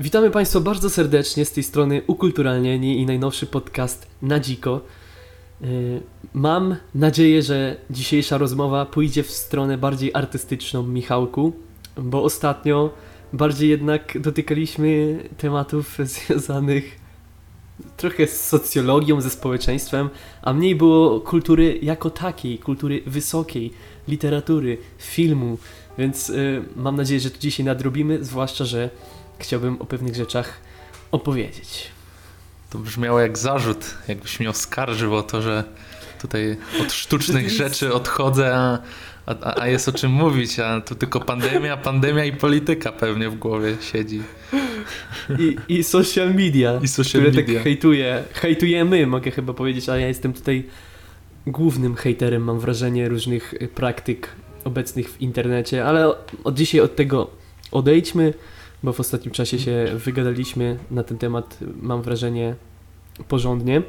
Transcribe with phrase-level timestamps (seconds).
[0.00, 4.80] Witamy Państwa bardzo serdecznie z tej strony Ukulturalnieni i najnowszy podcast Na Dziko.
[5.60, 5.68] Yy,
[6.34, 11.52] Mam nadzieję, że dzisiejsza rozmowa pójdzie w stronę bardziej artystyczną, Michałku,
[11.96, 12.90] bo ostatnio
[13.32, 16.98] bardziej jednak dotykaliśmy tematów związanych
[17.96, 20.08] trochę z socjologią, ze społeczeństwem,
[20.42, 23.72] a mniej było kultury jako takiej, kultury wysokiej,
[24.08, 25.58] literatury, filmu,
[25.98, 28.90] więc yy, mam nadzieję, że to dzisiaj nadrobimy, zwłaszcza, że
[29.38, 30.60] chciałbym o pewnych rzeczach
[31.12, 31.86] opowiedzieć.
[32.70, 35.64] To brzmiało jak zarzut, jakbyś mnie oskarżył o to, że
[36.20, 38.78] tutaj od sztucznych rzeczy odchodzę, a,
[39.26, 43.38] a, a jest o czym mówić, a tu tylko pandemia, pandemia i polityka pewnie w
[43.38, 44.22] głowie siedzi.
[45.38, 47.54] I, i social media, I social które media.
[47.54, 50.64] tak hejtuje, hejtujemy, mogę chyba powiedzieć, ale ja jestem tutaj
[51.46, 54.28] głównym hejterem, mam wrażenie, różnych praktyk
[54.64, 57.30] obecnych w internecie, ale od dzisiaj od tego
[57.70, 58.34] odejdźmy,
[58.82, 62.54] bo w ostatnim czasie się wygadaliśmy na ten temat, mam wrażenie,
[63.28, 63.82] porządnie.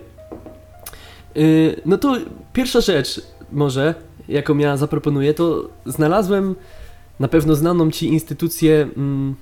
[1.36, 2.18] Yy, No to
[2.54, 3.96] pierwsza rzecz może,
[4.28, 6.56] jaką ja zaproponuję, to znalazłem
[7.20, 9.36] na pewno znaną Ci instytucję mm,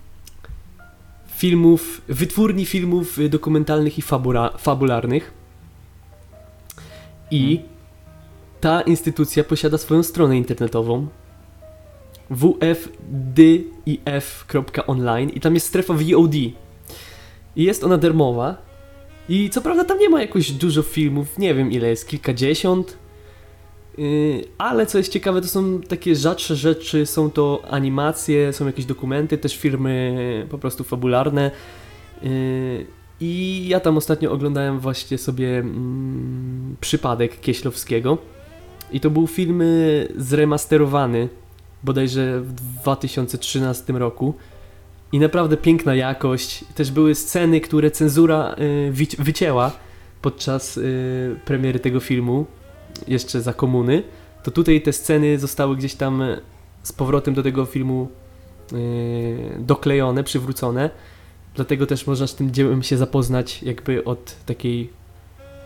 [1.28, 5.34] filmów, wytwórni filmów y, dokumentalnych i fabula, fabularnych.
[7.32, 7.62] I
[8.62, 11.08] ta instytucja posiada swoją stronę internetową
[12.30, 14.10] wfdif.online
[15.30, 16.36] i tam jest strefa VOD.
[16.36, 16.54] I
[17.56, 18.68] jest ona darmowa.
[19.30, 22.98] I co prawda tam nie ma jakoś dużo filmów, nie wiem ile jest, kilkadziesiąt.
[23.98, 28.86] Yy, ale co jest ciekawe, to są takie rzadsze rzeczy, są to animacje, są jakieś
[28.86, 31.52] dokumenty, też filmy po prostu fabularne.
[32.24, 32.86] Yy,
[33.22, 38.18] I ja tam ostatnio oglądałem właśnie sobie mm, przypadek Kieślowskiego.
[38.92, 41.30] I to był film y, zremasterowany
[41.88, 44.34] bodajże w 2013 roku.
[45.12, 46.66] I naprawdę piękna jakość.
[46.76, 49.72] Też były sceny, które cenzura y, wycięła
[50.22, 52.46] podczas y, premiery tego filmu,
[53.08, 54.04] jeszcze za komuny.
[54.44, 56.42] To tutaj te sceny zostały gdzieś tam y,
[56.84, 58.08] z powrotem do tego filmu
[58.74, 60.90] y, doklejone, przywrócone.
[61.56, 64.90] Dlatego też można z tym dziełem się zapoznać jakby od takiej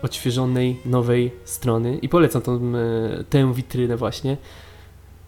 [0.02, 1.98] odświeżonej, nowej strony.
[2.02, 4.36] I polecam tą, y, tę witrynę właśnie.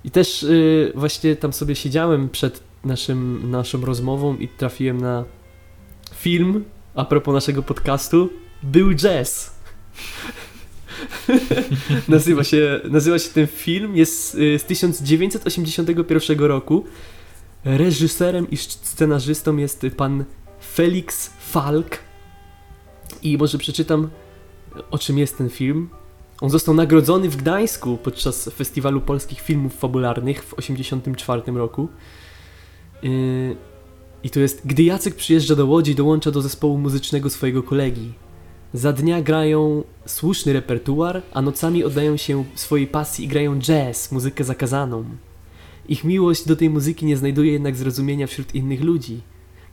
[0.04, 5.24] I też y, właśnie tam sobie siedziałem przed naszym, naszą rozmową i trafiłem na
[6.14, 8.30] film a propos naszego podcastu.
[8.62, 9.54] Był jazz.
[12.08, 16.84] nazywa, się, nazywa się ten film, jest y, z 1981 roku.
[17.64, 20.24] Reżyserem i scenarzystą jest pan
[20.74, 21.98] Felix Falk.
[23.22, 24.10] I może przeczytam
[24.90, 25.88] o czym jest ten film.
[26.40, 31.88] On został nagrodzony w Gdańsku podczas Festiwalu Polskich Filmów Fabularnych w 1984 roku.
[33.02, 33.56] Yy,
[34.22, 38.12] I to jest, gdy Jacek przyjeżdża do Łodzi, dołącza do zespołu muzycznego swojego kolegi.
[38.72, 44.44] Za dnia grają słuszny repertuar, a nocami oddają się swojej pasji i grają jazz, muzykę
[44.44, 45.04] zakazaną.
[45.88, 49.20] Ich miłość do tej muzyki nie znajduje jednak zrozumienia wśród innych ludzi.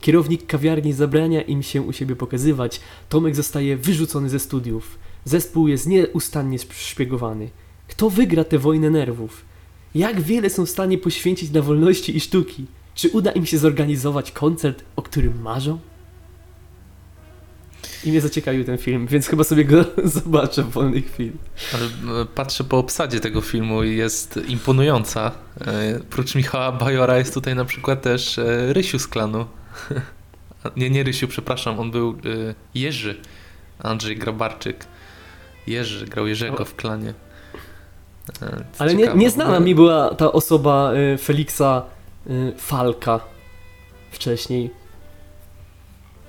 [0.00, 2.80] Kierownik kawiarni zabrania im się u siebie pokazywać.
[3.08, 4.98] Tomek zostaje wyrzucony ze studiów.
[5.24, 7.50] Zespół jest nieustannie szpiegowany.
[7.88, 9.44] Kto wygra tę wojnę nerwów?
[9.94, 12.66] Jak wiele są w stanie poświęcić dla wolności i sztuki?
[12.94, 15.78] Czy uda im się zorganizować koncert, o którym marzą?
[18.04, 21.32] I mnie zaciekawił ten film, więc chyba sobie go zobaczę w wolnej chwili.
[21.74, 21.84] Ale
[22.20, 25.32] e, patrzę po obsadzie tego filmu i jest imponująca.
[25.60, 29.46] E, Prócz Michała Bajora jest tutaj na przykład też e, Rysiu z klanu.
[30.76, 33.20] Nie, nie Rysiu, przepraszam, on był e, Jerzy.
[33.78, 34.86] Andrzej Grabarczyk.
[35.66, 37.14] Jerzy, grał Jerzego w klanie.
[38.42, 41.82] E, co Ale nie, nieznana mi była ta osoba y, Feliksa
[42.26, 43.20] y, Falka
[44.10, 44.70] wcześniej.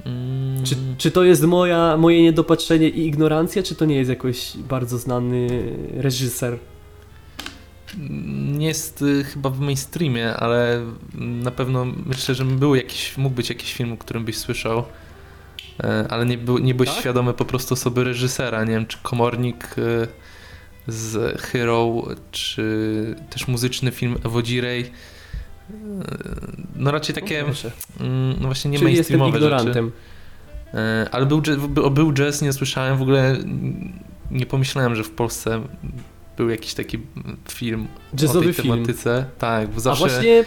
[0.06, 4.58] Mm, Czy, czy to jest moja, moje niedopatrzenie i ignorancja, czy to nie jest jakoś
[4.58, 5.48] bardzo znany
[5.98, 6.58] reżyser?
[8.48, 10.82] Nie jest y, chyba w mainstreamie, ale
[11.16, 15.03] na pewno myślę, że był jakiś, mógł być jakiś film, o którym byś słyszał, E,
[16.10, 17.00] ale nie, był, nie byłeś Tak?
[17.00, 18.64] świadomy po prostu osoby reżysera.
[18.64, 20.08] Nie wiem, czy Komornik y,
[20.88, 24.82] z Hero, czy też muzyczny film Ewodzirej.
[24.82, 25.74] Y,
[26.76, 27.48] No raczej takie, O,
[28.04, 29.46] mm, no właśnie nie Czyli jestem mainstreamowe rzeczy.
[29.46, 29.92] ignorantem.
[30.74, 33.38] E, Ale był, jazz- był- jazz, nie słyszałem w ogóle,
[34.32, 35.62] nie pomyślałem, że w Polsce
[36.38, 37.00] był jakiś taki
[37.50, 38.74] film o Jazzowy tej film.
[38.76, 39.26] tematyce.
[39.40, 40.44] Tak, bo A zawsze właśnie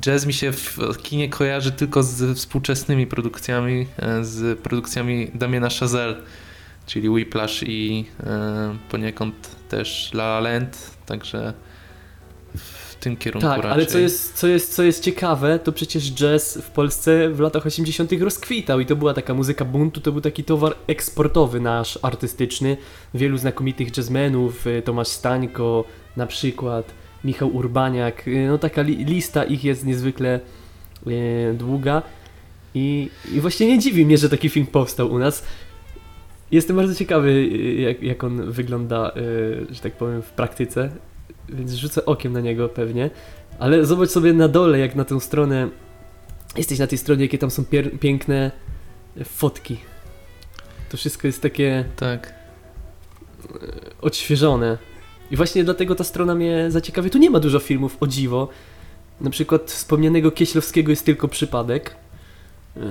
[0.00, 6.16] jazz mi się w kinie kojarzy tylko z współczesnymi produkcjami, e, z produkcjami Damiena Chazelle,
[6.86, 9.34] czyli Whiplash i e, poniekąd
[9.68, 11.54] też La La Land, także
[12.54, 13.72] w tym kierunku Tak, raczej.
[13.72, 17.66] ale co jest, co, jest, co jest ciekawe, to przecież jazz w Polsce w latach
[17.66, 18.12] 80.
[18.20, 22.76] rozkwitał i to była taka muzyka buntu, to był taki towar eksportowy nasz, artystyczny.
[23.14, 25.84] Wielu znakomitych jazzmenów, y, Tomasz Stańko
[26.16, 26.94] na przykład,
[27.24, 30.40] Michał Urbaniak, y, no taka li, lista ich jest niezwykle
[31.06, 32.02] e, długa
[32.74, 35.44] I, i właśnie nie dziwi mnie, że taki film powstał u nas.
[36.50, 40.90] Jestem bardzo ciekawy, y, jak, jak on wygląda, y, że tak powiem, w praktyce,
[41.48, 43.10] więc rzucę okiem na niego pewnie.
[43.58, 45.68] Ale zobacz sobie na dole, jak na tę stronę.
[46.56, 47.64] Jesteś na tej stronie, jakie tam są
[48.00, 48.50] piękne
[49.24, 49.78] fotki.
[50.88, 52.34] To wszystko jest takie Tak.
[54.00, 54.78] odświeżone.
[55.30, 57.10] I właśnie dlatego ta strona mnie zaciekawia.
[57.10, 58.48] Tu nie ma dużo filmów, o dziwo.
[59.20, 61.96] Na przykład wspomnianego Kieślowskiego jest tylko przypadek.
[62.76, 62.82] Yy,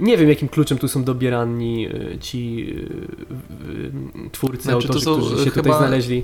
[0.00, 5.16] Nie wiem, jakim kluczem tu są dobierani yy, ci yy, twórcy, Znaczy, to autorzy, są,
[5.16, 6.22] którzy się chyba- tutaj znaleźli.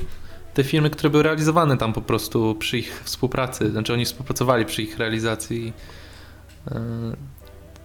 [0.55, 4.83] Te filmy, które były realizowane tam po prostu przy ich współpracy, znaczy oni współpracowali przy
[4.83, 5.73] ich realizacji.
[6.71, 6.73] e,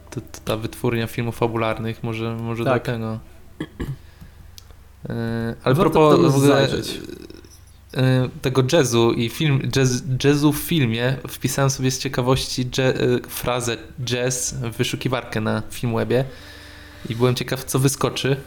[0.09, 2.83] To, to ta wytwórnia filmów fabularnych, może, może Tak.
[2.83, 3.19] dlatego.
[5.09, 6.19] E, Ale propos
[8.41, 12.93] tego jazzu i film, jazz, jazzu w filmie, wpisałem sobie z ciekawości e,
[13.29, 16.25] frazę jazz w wyszukiwarkę na Filmwebie
[17.09, 18.37] i byłem ciekaw, co wyskoczy.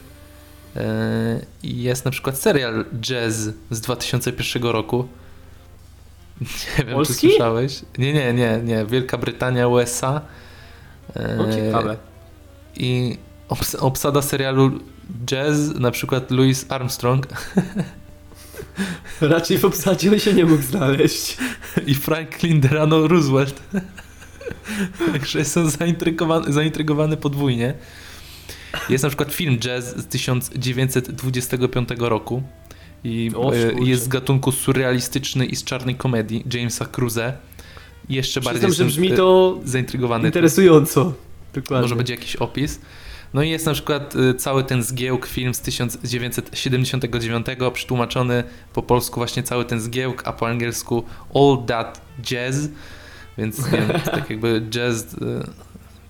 [0.77, 3.35] E, I jest na przykład serial Jazz
[3.71, 5.09] z 2001 roku.
[6.79, 7.15] Nie wiem, Polski?
[7.15, 7.83] czy słyszałeś.
[7.99, 8.87] Nie, nie, nie, nie.
[8.87, 10.21] Wielka Brytania, USA.
[11.37, 11.97] No ciekawe.
[12.77, 13.19] I
[13.49, 14.71] obs- obsada serialu
[15.27, 17.27] Jazz, na przykład Louis Armstrong
[19.21, 21.37] Raczej w obsadzie on się nie mógł znaleźć.
[21.87, 23.63] i Franklin Delano Roosevelt.
[25.13, 27.75] Także jestem zaintrygowany, zaintrygowany podwójnie.
[28.89, 32.43] Jest na przykład film Jazz z 1925 roku
[33.05, 37.33] i O, e, jest z gatunku surrealistyczny i z czarnej komedii Jamesa Cruze.
[38.09, 40.29] Jeszcze bardziej Przyznam, że brzmi e, to zaintrygowany.
[40.29, 41.13] interesująco.
[41.55, 41.83] Dokładnie.
[41.83, 42.81] Może będzie jakiś opis.
[43.35, 48.45] No i jest na przykład y, cały ten zgiełk, film z 1979, przetłumaczony
[48.75, 51.05] po polsku właśnie cały ten zgiełk, a po angielsku
[51.35, 52.69] All That Jazz,
[53.39, 55.03] więc nie wiem, tak jakby jazz...
[55.15, 55.17] y,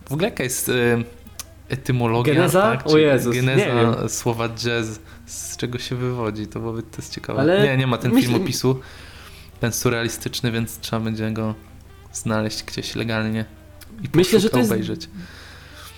[0.09, 1.05] W ogóle jaka jest y,
[1.69, 2.35] etymologia?
[2.35, 2.63] Geneza?
[2.63, 2.87] Tak?
[2.87, 7.41] O Jezus, Geneza słowa jazz, z czego się wywodzi, to byłoby to jest ciekawe.
[7.41, 8.81] Ale Nie, nie ma ten myśl- film opisu,
[9.61, 11.55] ten surrealistyczny, więc trzeba będzie go
[12.13, 13.45] znaleźć gdzieś legalnie
[14.03, 15.09] i Myślę, że to jest obejrzeć.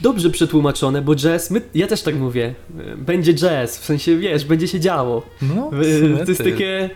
[0.00, 2.54] Dobrze przetłumaczone, bo jazz, my, ja też tak mówię,
[2.96, 5.22] będzie jazz, w sensie wiesz, będzie się działo.
[5.42, 5.70] No,
[6.24, 6.90] To jest takie,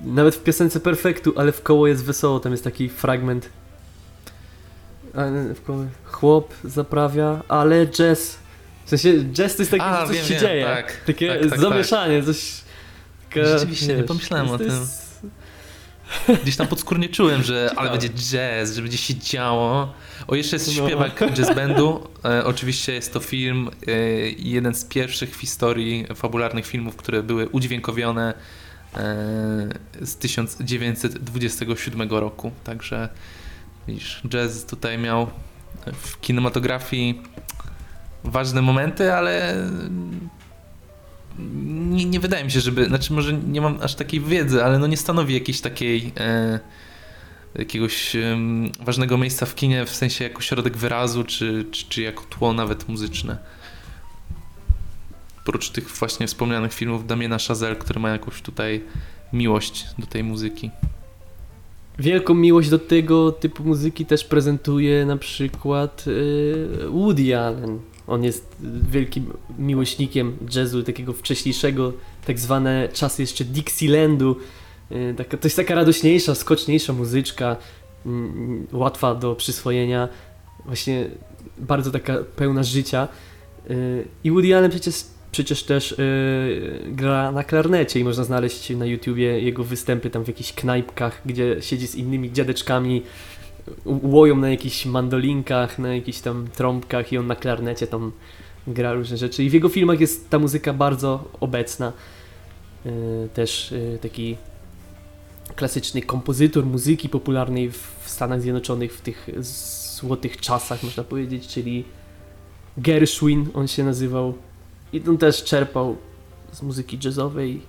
[0.00, 3.48] nawet w piosence Perfektu, ale w koło jest wesoło, tam jest taki fragment.
[6.04, 8.38] Chłop zaprawia, ale jazz,
[8.84, 11.28] w sensie jazz to jest takie, A, że coś wiem, się wiem, dzieje, tak, takie
[11.40, 12.60] tak, tak, zamieszanie, coś...
[13.28, 14.66] taka, Rzeczywiście, nie pomyślałem o tym.
[14.66, 15.09] jest-
[16.42, 19.94] Gdzieś tam podskórnie czułem, że ale będzie jazz, że będzie się działo.
[20.28, 20.86] O, jeszcze jest No.
[20.86, 22.08] śpiewak jazz bandu.
[22.24, 23.92] E, oczywiście jest to film, e,
[24.38, 28.34] jeden z pierwszych w historii fabularnych filmów, które były udźwiękowione
[28.94, 28.96] e,
[30.00, 32.52] z 1927 roku.
[32.64, 33.08] Także
[33.88, 35.30] widzisz, jazz tutaj miał
[35.92, 37.22] w kinematografii
[38.24, 39.56] ważne momenty, ale
[41.38, 44.86] nie, nie wydaje mi się, żeby, znaczy może nie mam aż takiej wiedzy, ale no
[44.86, 46.60] nie stanowi jakiejś takiej e,
[47.54, 52.24] jakiegoś em, ważnego miejsca w kinie, w sensie jako środek wyrazu, czy, czy, czy jako
[52.24, 53.38] tło nawet muzyczne.
[55.42, 58.84] Oprócz tych właśnie wspomnianych filmów Damiena Chazelle, które ma jakąś tutaj
[59.32, 60.70] miłość do tej muzyki.
[61.98, 67.80] Wielką miłość do tego typu muzyki też prezentuje na przykład y, Woody Allen.
[68.10, 68.56] On jest
[68.90, 71.92] wielkim miłośnikiem jazzu, takiego wcześniejszego,
[72.26, 74.36] tak zwane czasy jeszcze Dixielandu.
[74.92, 77.56] Y, taka, to jest taka radośniejsza, skoczniejsza muzyczka,
[78.06, 80.08] mm, łatwa do przyswojenia,
[80.64, 81.06] właśnie
[81.58, 83.08] bardzo taka pełna życia.
[83.70, 84.94] Y, I Woody Allen przecież,
[85.32, 85.96] przecież też y,
[86.86, 91.56] gra na klarnecie i można znaleźć na YouTubie jego występy tam w jakichś knajpkach, gdzie
[91.60, 93.02] siedzi z innymi dziadeczkami,
[93.84, 98.12] łoją na jakichś mandolinkach, na jakichś tam trąbkach i on na klarnecie tam
[98.66, 99.44] gra różne rzeczy.
[99.44, 101.92] I w jego filmach jest ta muzyka bardzo obecna.
[102.86, 104.36] Y, Też y, taki
[105.56, 109.28] klasyczny kompozytor muzyki popularnej w Stanach Zjednoczonych w tych
[110.00, 111.84] złotych czasach, można powiedzieć, czyli
[112.76, 114.34] Gershwin on się nazywał.
[114.92, 115.96] I on też czerpał
[116.52, 117.60] z muzyki jazzowej.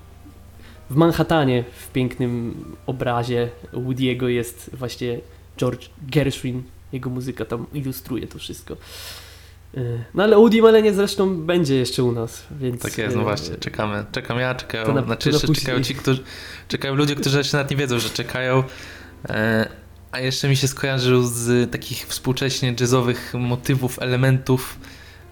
[0.90, 5.20] W Manhattanie, w pięknym obrazie Woody'ego jest właśnie
[5.62, 6.64] George Gershwin.
[6.94, 8.78] Jego muzyka tam ilustruje to wszystko.
[9.78, 12.82] Y, No ale Woody Malenie zresztą będzie jeszcze u nas, więc...
[12.82, 14.06] Tak jest, no y, właśnie, czekamy.
[14.12, 15.66] Czekam ja, czekają, na- znaczy jeszcze później.
[15.66, 16.24] czekają ci, którzy,
[16.68, 18.64] czekają ludzie, którzy jeszcze nawet nie wiedzą, że czekają.
[19.30, 19.70] E,
[20.12, 24.80] a jeszcze mi się skojarzył z takich współcześnie jazzowych motywów, elementów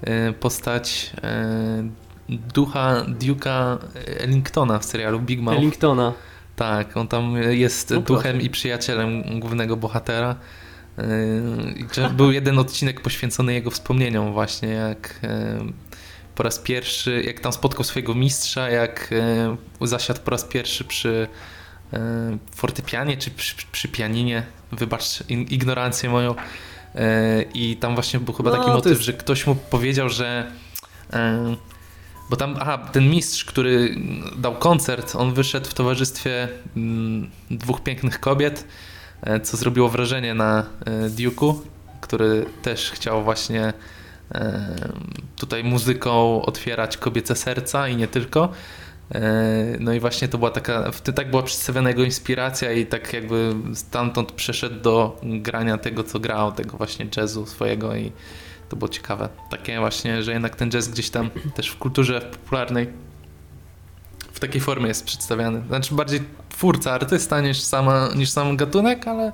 [0.01, 1.89] e, postać e,
[2.29, 3.77] ducha Duke'a
[4.19, 5.57] Ellingtona w serialu Big Mouth.
[5.57, 6.13] Ellingtona.
[6.59, 8.17] Tak, on tam jest No proszę.
[8.23, 10.35] duchem i przyjacielem głównego bohatera.
[11.93, 15.29] Że Był jeden odcinek poświęcony jego wspomnieniom właśnie, jak yy,
[16.35, 19.09] po raz pierwszy, jak tam spotkał swojego mistrza, jak
[19.81, 21.27] yy, zasiadł po raz pierwszy przy
[22.55, 26.35] fortepianie czy przy, przy pianinie, wybacz ignorancję moją.
[27.53, 30.51] I tam właśnie był chyba No, taki motyw, jest- że ktoś mu powiedział, że
[32.29, 33.95] bo tam, aha, ten mistrz, który
[34.38, 38.65] dał koncert, on wyszedł w towarzystwie mm, dwóch pięknych kobiet,
[39.21, 41.55] e, co zrobiło wrażenie na e, Duke'u,
[42.01, 43.74] który też chciał właśnie
[44.31, 44.75] e,
[45.36, 48.50] tutaj muzyką otwierać kobiece serca i nie tylko.
[49.79, 54.31] No i właśnie to była taka, tak była przedstawiona jego inspiracja i tak jakby stamtąd
[54.31, 58.12] przeszedł do grania tego, co grał, tego właśnie jazzu swojego i
[58.69, 59.29] to było ciekawe.
[59.49, 62.88] Takie właśnie, że jednak ten jazz gdzieś tam też w kulturze popularnej
[64.39, 65.61] w takiej formie jest przedstawiany.
[65.67, 69.31] Znaczy bardziej twórca, artysta niż, sama, niż sam gatunek, ale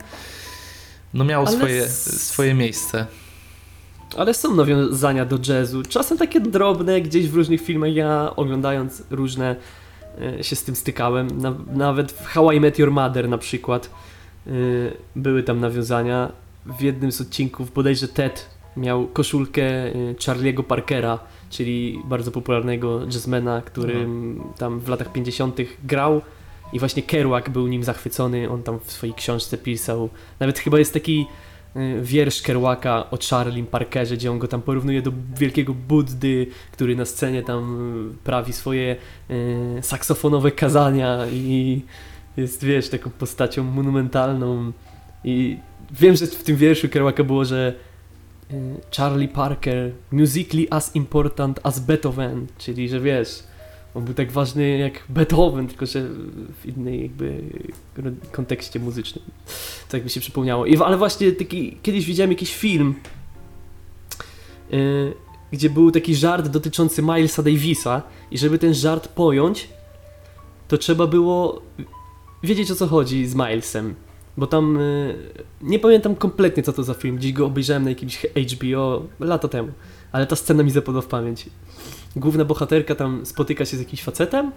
[1.14, 3.06] no miał Ale swoje, swoje miejsce.
[4.18, 5.84] Ale są nawiązania do jazzu.
[5.84, 7.94] Czasem takie drobne, gdzieś w różnych filmach.
[7.94, 9.56] Ja oglądając różne
[10.22, 11.42] e, się z tym stykałem.
[11.42, 13.90] Na, nawet w How I Met Your Mother na przykład
[14.48, 14.52] e,
[15.16, 16.32] były tam nawiązania.
[16.66, 23.62] W jednym z odcinków bodajże Ted miał koszulkę e, Charlie'ego Parkera, czyli bardzo popularnego jazzmana,
[23.62, 25.58] którym tam w latach 50.
[25.84, 26.22] grał.
[26.74, 28.50] I właśnie Kerouac był nim zachwycony.
[28.50, 30.10] On tam w swojej książce pisał.
[30.40, 31.26] Nawet chyba jest taki
[31.76, 36.96] y, wiersz Kerouaka o Charlie Parkerze, gdzie on go tam porównuje do wielkiego Buddy, który
[36.96, 38.96] na scenie tam y, prawi swoje
[39.30, 41.82] y, saksofonowe kazania i
[42.38, 44.72] jest, wiesz, taką postacią monumentalną
[45.24, 45.58] i
[45.92, 47.95] wiem, że w tym wierszu Kerouaka było, że y,
[48.98, 53.44] Charlie Parker musically as important as Beethoven, czyli, że wiesz,
[53.96, 56.10] on był tak ważny jak Beethoven, tylko że
[56.62, 57.44] w innej jakby
[58.32, 59.26] kontekście muzycznym.
[59.90, 60.66] Tak mi się przypomniało.
[60.66, 62.96] I, ale właśnie taki, kiedyś widziałem jakiś film,
[64.70, 65.14] yy,
[65.52, 69.70] gdzie był taki żart dotyczący Milesa Davisa i żeby ten żart pojąć,
[70.68, 71.62] to trzeba było
[72.44, 73.96] wiedzieć o co chodzi z Milesem.
[74.38, 78.26] Bo tam yy, nie pamiętam kompletnie co to za film, gdzieś go obejrzałem na jakimś
[78.54, 79.72] HBO lata temu,
[80.12, 81.50] ale ta scena mi zapadła w pamięć.
[82.16, 84.52] Główna bohaterka tam spotyka się z jakimś facetem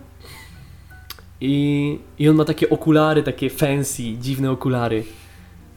[1.40, 5.04] i, i on ma takie okulary, takie fancy, dziwne okulary.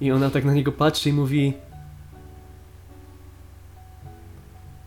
[0.02, 1.54] I ona tak na niego patrzy i mówi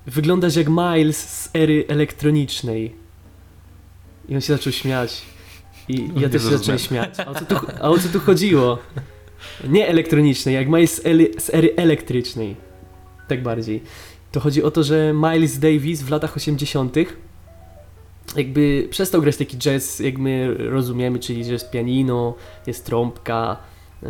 [0.06, 2.94] Wyglądasz jak Miles z ery elektronicznej.
[4.28, 5.22] I on się zaczął śmiać.
[5.88, 7.20] I Nie ja też się zacząłem śmiać.
[7.20, 8.78] A o, co tu, a o co tu chodziło?
[9.68, 11.02] Nie elektronicznej, jak Miles
[11.38, 12.56] z ery elektrycznej.
[13.28, 13.82] Tak bardziej.
[14.32, 16.96] To chodzi o to, że Miles Davis w latach 80.
[18.36, 22.34] jakby przestał grać taki jazz, jak my rozumiemy, czyli że jest pianino,
[22.66, 23.56] jest trąbka,
[24.02, 24.08] e,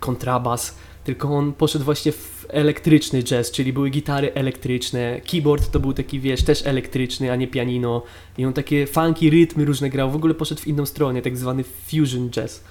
[0.00, 5.92] kontrabas, tylko on poszedł właśnie w elektryczny jazz, czyli były gitary elektryczne, keyboard to był
[5.92, 8.02] taki, wiesz, też elektryczny, a nie pianino
[8.38, 11.64] i on takie funky rytmy różne grał, w ogóle poszedł w inną stronę, tak zwany
[11.64, 12.64] fusion jazz.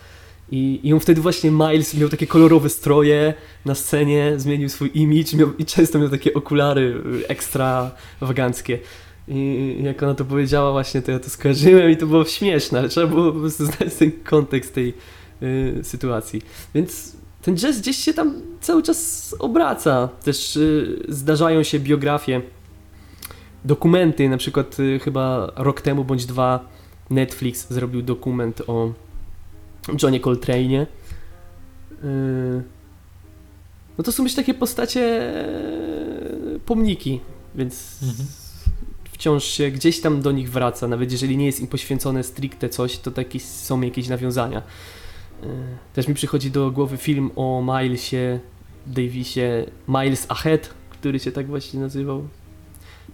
[0.52, 3.34] I, I on wtedy właśnie Miles miał takie kolorowe stroje
[3.66, 8.80] na scenie, zmienił swój image miał, i często miał takie okulary y, ekstrawaganckie.
[9.28, 12.90] I jak ona to powiedziała właśnie, to ja to skojarzyłem i to było śmieszne, ale
[12.90, 14.94] trzeba było po prostu znać ten kontekst tej
[15.44, 16.42] y, sytuacji.
[16.76, 17.16] Więc
[17.46, 20.10] ten jazz gdzieś się tam cały czas obraca.
[20.24, 22.42] Też y, zdarzają się biografie,
[23.66, 26.70] dokumenty, na przykład y, chyba rok temu bądź dwa
[27.10, 28.94] Netflix zrobił dokument o
[30.04, 30.86] Johnie Coltrane'ie.
[32.04, 32.64] Y,
[33.98, 37.20] no to są już takie postacie e, pomniki,
[37.56, 38.28] więc Mhm.
[39.12, 42.98] wciąż się gdzieś tam do nich wraca, nawet jeżeli nie jest im poświęcone stricte coś,
[42.98, 44.62] to takie są jakieś nawiązania.
[45.44, 45.48] Y,
[45.94, 48.40] Też mi przychodzi do głowy film o Milesie
[48.88, 52.28] Davisie, Miles Ahead, który się tak właśnie nazywał.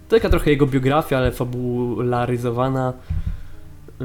[0.08, 2.92] Taka trochę jego biografia, ale fabularyzowana.
[4.00, 4.04] Y,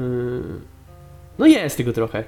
[1.38, 2.24] No jest tego trochę.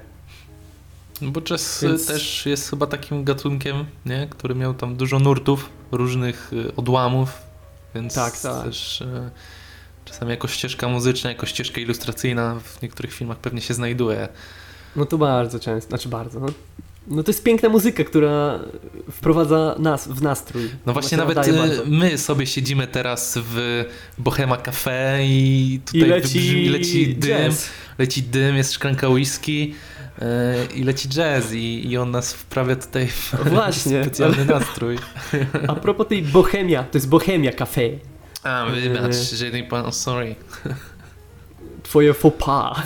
[1.21, 4.27] No Bo jazz Więc- też jest chyba takim gatunkiem, nie?
[4.29, 7.37] który miał tam dużo nurtów, różnych y, odłamów,
[7.95, 8.63] więc Tak, tak.
[8.63, 9.29] też y,
[10.05, 14.27] czasami jako ścieżka muzyczna, jako ścieżka ilustracyjna w niektórych filmach pewnie się znajduje.
[14.95, 16.39] No to bardzo często, znaczy bardzo.
[16.39, 16.47] No.
[17.07, 18.59] No to jest piękna muzyka, która
[19.11, 20.69] wprowadza nas w nastrój.
[20.85, 21.51] No właśnie nawet y,
[21.85, 23.85] my sobie siedzimy teraz w
[24.17, 27.69] Bohema Cafe i tutaj I leci, wybrzmi, leci dym, jazz.
[27.97, 29.73] leci dym, jest szklanka whisky
[30.21, 30.25] y,
[30.75, 34.01] i leci jazz i, i on nas wprawia tutaj w Właśnie.
[34.03, 34.97] specjalny nastrój.
[35.67, 37.81] A propos tej bohemia, to jest bohemia cafe.
[38.43, 40.35] A, wybacz, że nie pan, sorry.
[41.91, 42.83] Twoje faux pas.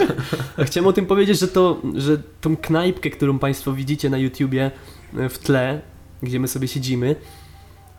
[0.66, 4.70] Chciałem o tym powiedzieć, że to, że tą knajpkę, którą Państwo widzicie na YouTubie
[5.16, 5.80] e, w tle,
[6.22, 7.16] gdzie my sobie siedzimy,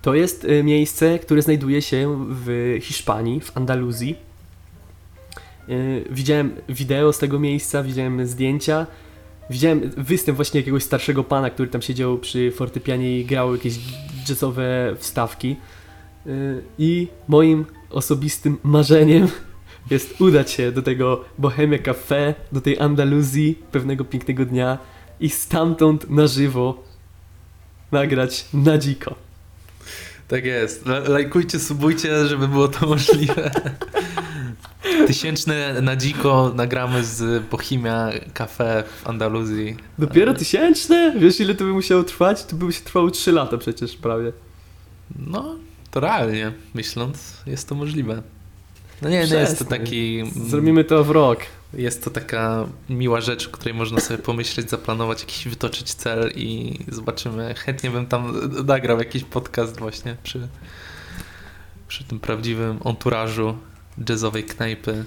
[0.02, 4.16] to jest e, miejsce, które znajduje się w Hiszpanii, w Andaluzji.
[5.70, 5.74] E,
[6.10, 8.88] Widziałem wideo z tego miejsca, widziałem zdjęcia.
[9.50, 13.80] Widziałem występ właśnie jakiegoś starszego pana, który tam siedział przy fortepianie i grał jakieś
[14.30, 15.56] jazzowe wstawki.
[16.78, 19.28] I moim osobistym marzeniem
[19.90, 24.78] jest udać się do tego Bohemia Cafe, do tej Andaluzji pewnego pięknego dnia
[25.20, 26.84] i stamtąd na żywo
[27.92, 29.16] nagrać na dziko.
[30.28, 30.86] Tak jest.
[30.86, 33.52] La- Lajkujcie, subujcie, żeby było to możliwe.
[35.08, 39.78] Tysięczne na dziko nagramy z Bohemia Cafe w Andaluzji.
[40.00, 41.14] Dopiero tysięczne?
[41.20, 42.46] Wiesz ile to by musiało trwać?
[42.46, 44.32] To by się trwało 3 lata przecież prawie.
[45.20, 45.56] No,
[45.92, 48.22] to realnie myśląc, jest to możliwe.
[49.02, 50.24] No nie, nie jest to taki.
[50.48, 51.40] Zrobimy to w rok.
[51.74, 56.80] Jest to taka miła rzecz, o której można sobie pomyśleć, zaplanować jakiś, wytoczyć cel i
[56.88, 57.54] zobaczymy.
[57.54, 60.48] Chętnie bym tam nagrał jakiś podcast właśnie przy,
[61.88, 63.58] przy tym prawdziwym enturażu
[64.10, 65.06] jazzowej knajpy.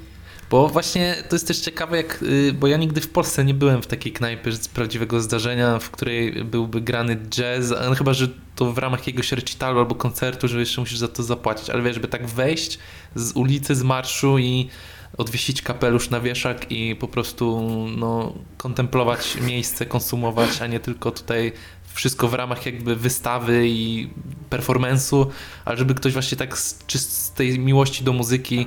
[0.51, 3.83] Bo właśnie to jest też ciekawe, jak, y, bo ja nigdy w Polsce nie byłem
[3.83, 8.79] w takiej knajpie z prawdziwego zdarzenia, w której byłby grany jazz, chyba, że to w
[8.79, 12.27] ramach jakiegoś recitalu albo koncertu, że jeszcze musisz za to zapłacić, ale wiesz, żeby tak
[12.27, 12.79] wejść
[13.15, 14.69] z ulicy, z marszu i
[15.19, 21.53] odwiesić kapelusz na wieszak i po prostu no, kontemplować miejsce, konsumować, a nie tylko tutaj
[21.95, 24.11] wszystko w ramach jakby wystawy i
[24.51, 25.27] performance'u,
[25.65, 28.67] ale żeby ktoś właśnie tak z, czy z tej miłości do muzyki,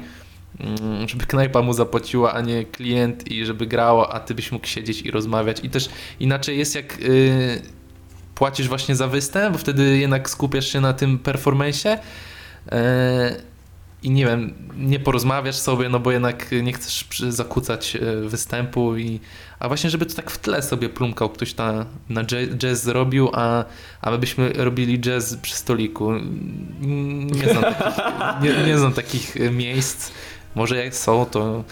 [1.06, 5.02] żeby knajpa mu zapłaciła, a nie klient i żeby grało, a ty byś mógł siedzieć
[5.02, 5.60] i rozmawiać.
[5.64, 5.90] I też
[6.20, 7.62] inaczej jest jak y,
[8.36, 11.98] płacisz właśnie za występ, bo wtedy jednak skupiasz się na tym performance'ie
[12.72, 13.36] e,
[14.04, 19.20] i nie wiem, nie porozmawiasz sobie, no bo jednak nie chcesz zakłócać e, występu i
[19.60, 22.24] a właśnie, żeby to tak w tle sobie plumkał ktoś na, na
[22.58, 23.66] jazz, zrobił, a,
[24.02, 26.12] a my byśmy robili jazz przy stoliku.
[26.12, 28.04] Mm, Nie znam takich,
[28.42, 30.12] nie, nie znam takich miejsc.
[30.58, 31.64] Może jak są, to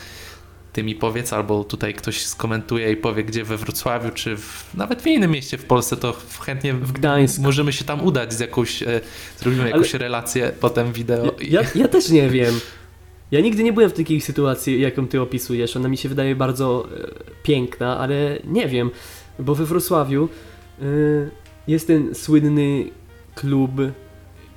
[0.74, 5.02] ty mi powiedz, albo tutaj ktoś skomentuje i powie, gdzie we Wrocławiu, czy w, nawet
[5.02, 7.41] w innym mieście w Polsce, to chętnie W Gdańsku.
[7.41, 9.02] możemy się tam udać z jakąś, e,
[9.38, 11.32] zrobimy jakąś relację, potem wideo.
[11.41, 12.60] i- Ja, ja też nie wiem.
[13.32, 15.76] Ja nigdy nie byłem w takiej sytuacji, jaką ty opisujesz.
[15.78, 17.08] Ona mi się wydaje bardzo e,
[17.43, 18.91] piękna, ale nie wiem,
[19.39, 20.30] bo we Wrocławiu
[20.82, 20.86] e,
[21.67, 22.86] jest ten słynny
[23.36, 23.71] klub,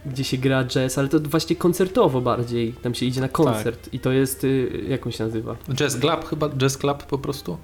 [0.09, 2.73] gdzie się gra jazz, ale to właśnie koncertowo bardziej.
[2.73, 4.49] Tam się idzie na koncert i to jest, e,
[4.89, 5.57] jak on się nazywa?
[5.75, 6.49] Jazz Club chyba?
[6.49, 7.59] Jazz Club po prostu?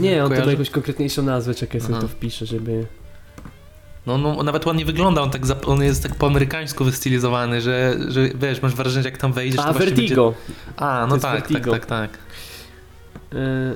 [0.00, 0.46] Nie, on to Kojarzy?
[0.46, 2.02] ma jakąś konkretniejszą nazwę, czekaj, sobie Aha.
[2.02, 2.86] to wpiszę, żeby...
[4.06, 8.28] No, no nawet ładnie wygląda, on, tak, on jest tak po amerykańsku wystylizowany, że, że
[8.34, 10.24] wiesz, masz wrażenie, że jak tam wejdziesz, A, to Vertigo!
[10.48, 10.60] Będzie...
[10.76, 12.18] A, To no tak, tak, tak, tak.
[13.34, 13.74] E,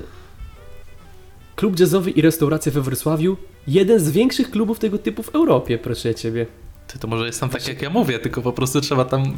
[1.55, 3.37] Klub jazzowy i restauracja we Wrocławiu.
[3.67, 6.45] Jeden z większych klubów tego typu w Europie, proszę ciebie.
[6.87, 9.33] Ty, to może jest tam tak, jak ja mówię, tylko po prostu trzeba tam, e,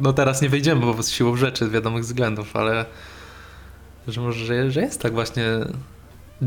[0.00, 2.84] no teraz nie wejdziemy, bo z siłą rzeczy, z wiadomych względów, ale
[4.08, 5.44] że może, że, jest tak właśnie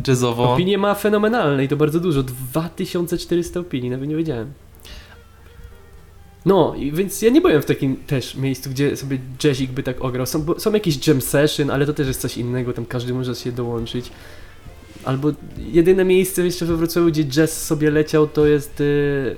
[0.07, 0.53] jazzowo.
[0.53, 2.23] Opinie ma fenomenalne i to bardzo dużo.
[2.23, 4.53] 2400 opinii, nawet nie wiedziałem.
[6.45, 10.25] No, więc ja nie byłem w takim też miejscu, gdzie sobie jazzik by tak ograł.
[10.25, 13.51] Są, są jakieś jam session, ale to też jest coś innego, tam każdy może się
[13.51, 14.11] dołączyć.
[15.05, 18.81] Albo jedyne miejsce jeszcze we Wrocławiu, gdzie jazz sobie leciał, to jest...
[18.81, 19.35] y,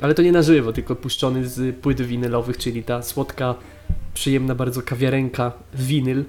[0.00, 3.54] ale to nie na żywo, tylko puszczony z płyt winylowych, czyli ta słodka,
[4.14, 6.24] przyjemna bardzo kawiarenka winyl.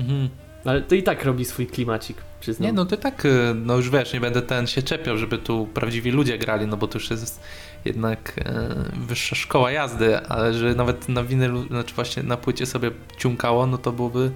[0.00, 0.28] Mhm.
[0.64, 2.66] Ale to i tak robi swój klimacik, przyznam.
[2.66, 5.68] Nie, no to tak, e, no już wiesz, nie będę ten się czepiał, żeby tu
[5.74, 7.40] prawdziwi ludzie grali, no bo to już jest
[7.84, 12.90] jednak e, wyższa szkoła jazdy, ale że nawet na winylu, znaczy właśnie na płycie sobie
[13.16, 14.30] ciumkało, no to byłoby,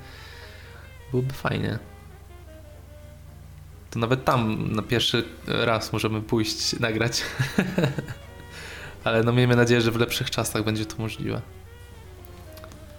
[1.10, 1.78] byłoby fajnie.
[3.90, 7.22] To nawet tam na pierwszy raz możemy pójść nagrać.
[9.04, 11.40] ale no miejmy nadzieję, że w lepszych czasach będzie to możliwe.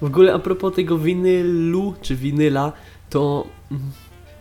[0.02, 2.72] W ogóle a propos tego winylu czy winyla,
[3.10, 3.92] to mm,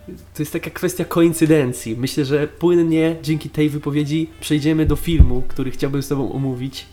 [0.06, 1.96] to jest taka kwestia koincydencji.
[1.96, 6.86] Myślę, że płynnie dzięki tej wypowiedzi przejdziemy do filmu, który chciałbym z Tobą omówić.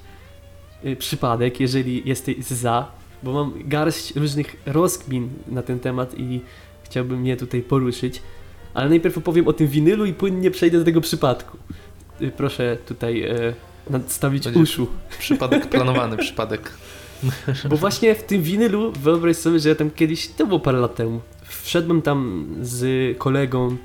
[0.86, 2.92] Y, Przypadek, jeżeli jesteś za,
[3.24, 6.42] bo mam garść różnych rozkmin na ten temat i
[6.84, 8.22] chciałbym je tutaj poruszyć.
[8.74, 11.58] Ale najpierw opowiem o tym winylu i płynnie przejdę do tego przypadku.
[12.22, 13.54] Y, Proszę tutaj e,
[13.90, 14.88] nadstawić Będzie- uszu.
[15.20, 16.74] Przypadek planowany, przypadek.
[17.70, 20.96] Bo właśnie w tym winylu, wyobraź sobie, że ja tam kiedyś, to było parę lat
[20.96, 23.78] temu, wszedłem tam z kolegą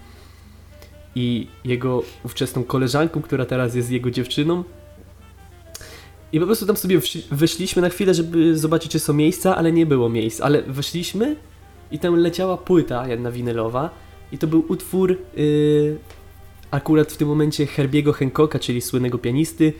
[1.14, 4.64] i jego ówczesną koleżanką, która teraz jest jego dziewczyną.
[6.32, 9.86] I po prostu tam sobie weszliśmy na chwilę, żeby zobaczyć, czy są miejsca, ale nie
[9.86, 10.40] było miejsc.
[10.40, 11.36] Ale weszliśmy
[11.90, 13.90] i tam leciała płyta jedna winylowa
[14.32, 15.98] i to był utwór yy,
[16.70, 19.72] akurat w tym momencie Herbiego Hancocka, czyli słynnego pianisty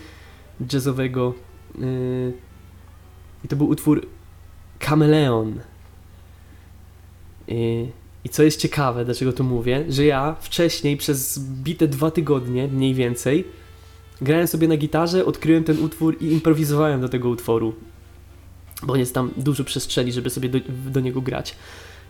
[0.73, 1.35] jazzowego.
[1.79, 2.33] Yy,
[3.45, 4.07] i to był utwór
[4.79, 5.61] Kameleon.
[7.49, 7.87] I,
[8.25, 12.95] I co jest ciekawe, dlaczego to mówię, że ja wcześniej przez bite dwa tygodnie, mniej
[12.95, 13.45] więcej,
[14.21, 17.75] grałem sobie na gitarze, odkryłem ten utwór i improwizowałem do tego utworu.
[18.83, 21.57] Bo jest tam dużo przestrzeni, żeby sobie do, do niego grać.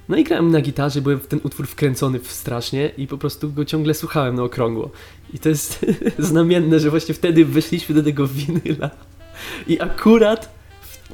[0.08, 3.52] No i grałem na gitarze, byłem w ten utwór wkręcony w strasznie i po prostu
[3.52, 4.90] go ciągle słuchałem na okrągło.
[5.34, 5.86] I to jest
[6.18, 8.90] znamienne, że właśnie wtedy weszliśmy do tego winyla.
[9.66, 10.54] I akurat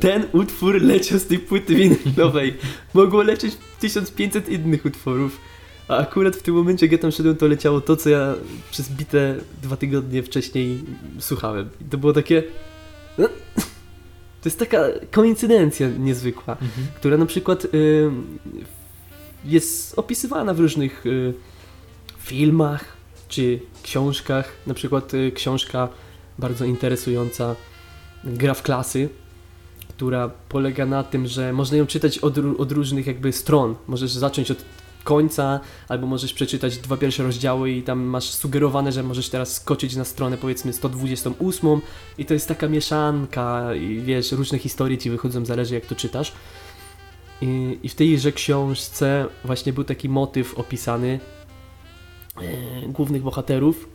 [0.00, 2.55] ten utwór leciał z tej płyty winylowej.
[2.94, 5.40] Mogło lecieć 1500 innych utworów.
[5.88, 8.35] A akurat w tym momencie, jak ja tam szedłem, to leciało to, co ja
[8.70, 10.79] przez bite dwa tygodnie wcześniej
[11.18, 11.68] słuchałem.
[11.81, 12.42] I to było takie...
[13.18, 13.29] no,
[14.42, 16.87] To jest taka koincydencja niezwykła, Mhm.
[16.96, 18.11] która na przykład y,
[19.44, 21.35] jest opisywana w różnych y,
[22.18, 22.85] filmach
[23.29, 24.53] czy książkach.
[24.66, 25.88] Na przykład y, książka
[26.38, 27.57] bardzo interesująca
[28.24, 29.09] Gra w klasy,
[29.88, 33.74] która polega na tym, że można ją czytać od, od różnych jakby stron.
[33.87, 34.64] Możesz zacząć od
[35.05, 39.96] końca, albo możesz przeczytać dwa pierwsze rozdziały i tam masz sugerowane, że możesz teraz skoczyć
[39.96, 41.81] na stronę powiedzmy 128
[42.18, 46.33] i to jest taka mieszanka i wiesz, różne historie ci wychodzą, zależy jak to czytasz.
[47.42, 51.20] I, i w tejże książce właśnie był taki motyw opisany
[52.37, 53.88] e, głównych bohaterów,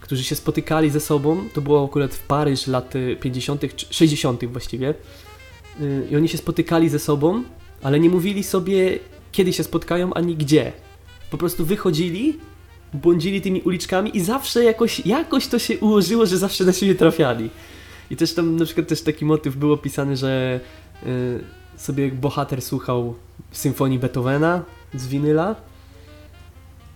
[0.00, 1.44] którzy się spotykali ze sobą.
[1.54, 4.44] To było akurat w Paryż lat y, 50., czy 60.
[4.44, 4.94] właściwie.
[5.80, 7.42] Y, I oni się spotykali ze sobą,
[7.82, 8.98] ale nie mówili sobie,
[9.32, 10.72] kiedy się spotkają, ani gdzie.
[11.30, 12.38] Po prostu wychodzili,
[12.94, 17.50] błądzili tymi uliczkami i zawsze jakoś, jakoś to się ułożyło, że zawsze na siebie trafiali.
[18.10, 20.60] I też tam na przykład też taki motyw był opisany, że
[21.06, 21.40] y,
[21.78, 23.14] sobie bohater słuchał
[23.52, 24.62] symfonii Beethovena
[24.94, 25.54] z winyla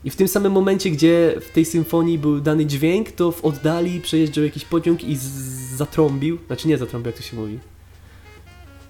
[0.04, 4.00] i w tym samym momencie, gdzie w tej symfonii był dany dźwięk, to w oddali
[4.00, 5.16] przejeżdżał jakiś pociąg i
[5.76, 7.58] zatrąbił, znaczy nie zatrąbił, jak to się mówi.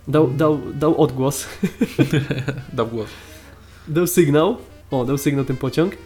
[0.08, 1.46] Dał, dał, dał odgłos,
[2.72, 3.08] Dał głos.
[3.88, 4.56] dał sygnał,
[4.90, 5.96] o, dał sygnał ten pociąg.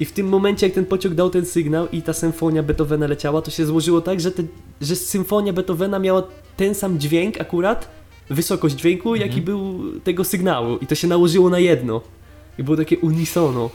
[0.00, 3.42] I w tym momencie, jak ten pociąg dał ten sygnał i ta symfonia Beethovena leciała,
[3.42, 4.42] to się złożyło tak, że, te,
[4.80, 6.22] że symfonia Beethovena miała
[6.56, 7.90] ten sam dźwięk akurat,
[8.30, 9.28] wysokość dźwięku, Mhm.
[9.30, 10.76] jaki był tego sygnału.
[10.76, 12.00] I to się nałożyło na jedno.
[12.58, 13.70] I było takie unisono.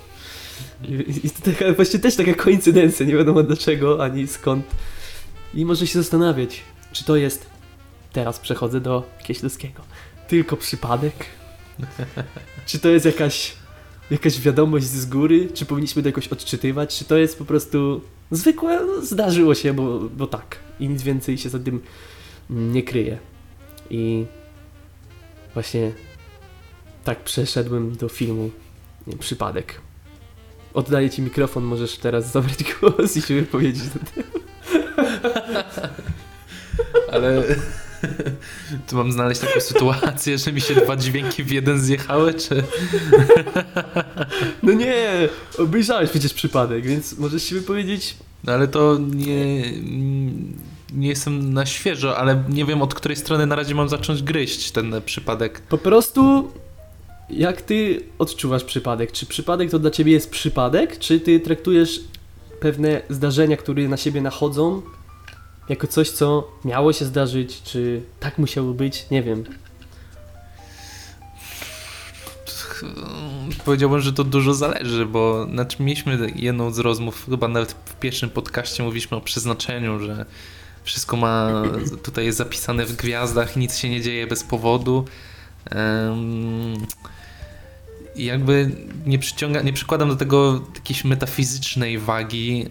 [0.84, 4.66] I, i to taka, właśnie też taka koincydencja, nie wiadomo dlaczego, ani skąd.
[5.54, 6.62] I może się zastanawiać,
[6.92, 7.46] czy to jest,
[8.14, 9.82] teraz przechodzę do Kieślowskiego,
[10.28, 11.14] tylko przypadek?
[12.66, 13.54] czy to jest jakaś,
[14.12, 15.48] jakaś wiadomość z góry?
[15.54, 16.98] Czy powinniśmy to jakoś odczytywać?
[16.98, 20.58] Czy to jest po prostu zwykłe, no, zdarzyło się, bo, bo tak.
[20.80, 21.82] I nic więcej się za tym
[22.50, 23.18] nie kryje.
[23.90, 24.26] I
[25.54, 25.92] właśnie
[27.04, 28.52] tak przeszedłem do filmu
[29.08, 29.82] nie, Przypadek.
[30.74, 33.84] Oddaję ci mikrofon, możesz teraz zabrać głos i się wypowiedzieć.
[33.84, 34.34] na temat.
[37.14, 37.44] Ale
[38.88, 42.64] tu mam znaleźć taką sytuację, że mi się dwa dźwięki w jeden zjechały, czy...
[44.64, 48.16] No nie, obejrzałeś przecież Przypadek, więc możesz się wypowiedzieć.
[48.44, 49.64] No ale to nie...
[50.94, 54.72] Nie jestem na świeżo, ale nie wiem od której strony na razie mam zacząć gryźć
[54.72, 55.62] ten przypadek.
[55.62, 56.52] Po prostu
[57.30, 59.12] jak ty odczuwasz przypadek?
[59.12, 62.00] Czy przypadek to dla ciebie jest przypadek, czy ty traktujesz
[62.60, 64.82] pewne zdarzenia, które na siebie nachodzą,
[65.70, 69.06] jako coś, co miało się zdarzyć, czy tak musiało być?
[69.12, 69.44] Nie wiem.
[73.66, 78.30] Powiedziałbym, że to dużo zależy, bo znaczy mieliśmy jedną z rozmów, chyba nawet w pierwszym
[78.30, 80.26] podcaście mówiliśmy o przeznaczeniu, że
[80.84, 81.64] wszystko ma,
[82.04, 85.06] tutaj jest zapisane w gwiazdach, nic się nie dzieje bez powodu.
[88.16, 88.72] Jakby
[89.06, 92.70] nie przyciąga, nie przykładam do tego jakiejś metafizycznej wagi.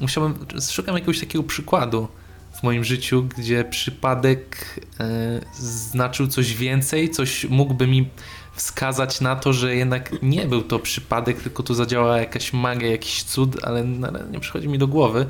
[0.00, 2.08] Musiałbym, szukam jakiegoś takiego przykładu
[2.56, 8.08] w moim życiu, gdzie przypadek e, znaczył coś więcej, coś mógłby mi
[8.54, 13.22] wskazać na to, że jednak nie był to przypadek, tylko tu zadziałała jakaś magia, jakiś
[13.22, 13.84] cud, ale
[14.30, 15.26] nie przychodzi mi do głowy.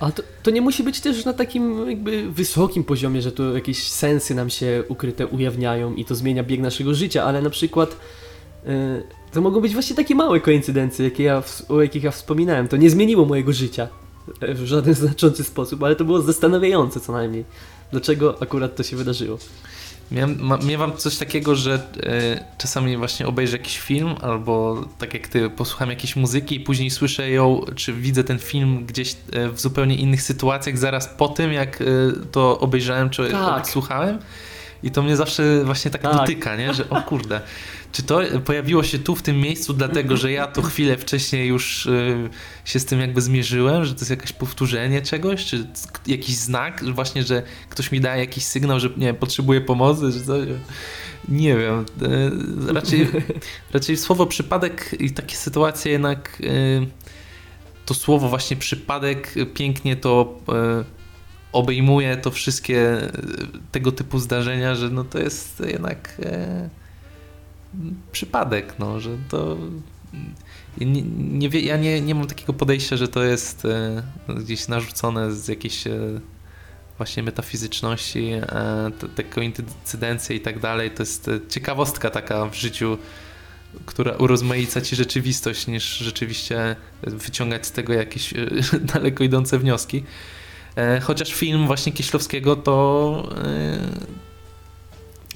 [0.00, 3.88] A to, to nie musi być też na takim jakby wysokim poziomie, że tu jakieś
[3.88, 7.96] sensy nam się ukryte ujawniają i to zmienia bieg naszego życia, ale na przykład
[8.66, 9.02] y,
[9.32, 12.68] to mogą być właśnie takie małe koincydencje, jakie ja, o jakich ja wspominałem.
[12.68, 13.88] To nie zmieniło mojego życia
[14.42, 17.44] w żaden znaczący sposób, ale to było zastanawiające co najmniej.
[17.90, 19.38] Dlaczego akurat to się wydarzyło?
[20.10, 25.28] Miałem, ma, miewam coś takiego, że e, czasami właśnie obejrzę jakiś film, albo tak jak
[25.28, 29.60] ty, posłucham jakiejś muzyki i później słyszę ją, czy widzę ten film gdzieś e, w
[29.60, 31.84] zupełnie innych sytuacjach, zaraz po tym, jak e,
[32.32, 33.68] to obejrzałem, czy Tak.
[33.68, 34.18] słuchałem.
[34.84, 36.16] I to mnie zawsze właśnie tak, Tak.
[36.16, 36.74] dotyka, nie?
[36.74, 37.40] że o kurde,
[37.92, 41.86] czy to pojawiło się tu w tym miejscu dlatego, że ja to chwilę wcześniej już
[41.86, 41.90] e,
[42.64, 45.66] się z tym jakby zmierzyłem, że to jest jakieś powtórzenie czegoś, czy
[46.06, 50.24] jakiś znak, właśnie, że ktoś mi daje jakiś sygnał, że nie wiem, potrzebuje pomocy, czy
[50.24, 50.48] coś.
[51.28, 51.84] Nie wiem.
[52.68, 53.08] e, Raczej,
[53.74, 56.86] raczej słowo przypadek i takie sytuacje jednak e,
[57.86, 60.38] to słowo właśnie przypadek pięknie to
[61.54, 63.12] obejmuje to wszystkie e,
[63.72, 66.68] tego typu zdarzenia, że no to jest jednak e,
[68.12, 69.56] przypadek, no, że to
[70.80, 75.48] nie, nie, ja nie, nie mam takiego podejścia, że to jest e, gdzieś narzucone z
[75.48, 76.20] jakiejś e,
[76.96, 80.90] właśnie metafizyczności, e, te, koincydencje i tak dalej.
[80.90, 82.98] To jest e, ciekawostka taka w życiu,
[83.86, 88.34] która urozmaica ci rzeczywistość, niż rzeczywiście wyciągać z tego jakieś
[88.94, 90.04] daleko idące wnioski.
[90.76, 93.28] E, Chociaż film właśnie Kieślowskiego to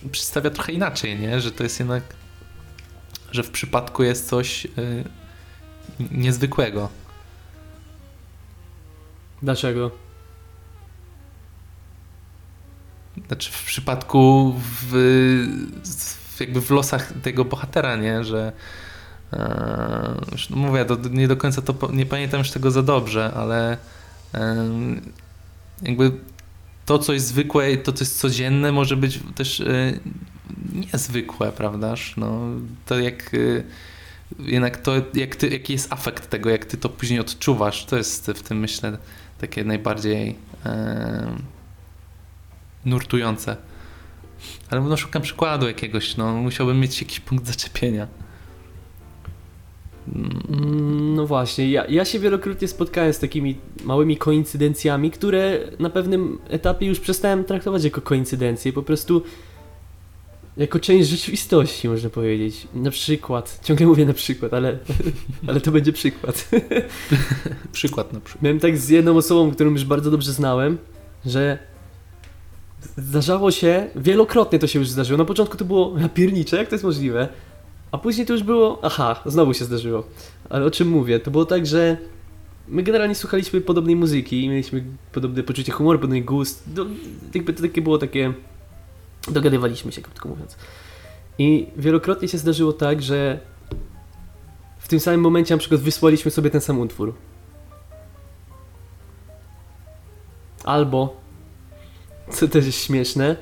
[0.04, 1.40] e, przedstawia trochę inaczej, nie?
[1.40, 2.02] że to jest jednak,
[3.32, 4.68] że w przypadku jest coś e,
[6.10, 6.88] niezwykłego.
[9.42, 9.90] Dlaczego?
[13.26, 14.92] Znaczy w przypadku w,
[16.36, 18.52] w jakby w losach tego bohatera, nie, że
[20.32, 23.76] już no mówię, to nie do końca to nie pamiętam już tego za dobrze, ale
[25.82, 26.12] jakby
[26.86, 29.92] to, co jest zwykłe i to, co jest codzienne, może być też e,
[30.92, 32.14] niezwykłe, prawdaż?
[32.16, 32.40] No,
[32.86, 33.62] to jak e,
[34.38, 38.26] jednak to, jak ty, jaki jest afekt tego, jak ty to później odczuwasz, to jest
[38.26, 38.98] w tym myślę
[39.40, 40.36] takie najbardziej
[40.66, 41.36] e,
[42.84, 43.56] nurtujące.
[44.70, 48.06] Ale no szukam przykładu jakiegoś, no musiałbym mieć jakiś punkt zaczepienia.
[50.14, 56.38] Mm, No właśnie, ja, ja się wielokrotnie spotkałem z takimi małymi koincydencjami, które na pewnym
[56.48, 59.22] etapie już przestałem traktować jako koincydencje, po prostu
[60.56, 62.68] jako część rzeczywistości, można powiedzieć.
[62.74, 64.78] Na przykład, ciągle mówię na przykład, ale,
[65.48, 66.50] ale to będzie przykład.
[67.72, 68.42] Przykład na przykład.
[68.42, 70.78] Miałem tak z jedną osobą, którą już bardzo dobrze znałem,
[71.26, 71.58] że
[72.96, 75.18] zdarzało się, wielokrotnie to się już zdarzyło.
[75.18, 77.28] Na początku to było napiernicze, jak to jest możliwe?
[77.92, 80.04] A później to już było, aha, znowu się zdarzyło.
[80.50, 81.20] Ale o czym mówię?
[81.20, 81.96] To było tak, że
[82.68, 86.72] my generalnie słuchaliśmy podobnej muzyki i mieliśmy podobne poczucie humoru, podobny gust.
[86.72, 86.86] Do,
[87.34, 88.32] jakby to takie było takie...
[89.30, 90.56] Dogadywaliśmy się, krótko mówiąc.
[91.38, 93.40] I wielokrotnie się zdarzyło tak, że
[94.78, 97.14] w tym samym momencie na przykład wysłaliśmy sobie ten sam utwór.
[100.64, 101.16] Albo,
[102.30, 103.36] co też jest śmieszne,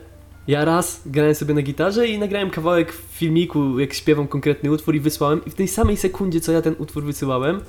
[0.49, 4.95] ja raz grałem sobie na gitarze i nagrałem kawałek w filmiku, jak śpiewam konkretny utwór
[4.95, 7.61] i wysłałem i w tej samej sekundzie, co ja ten utwór wysyłałem,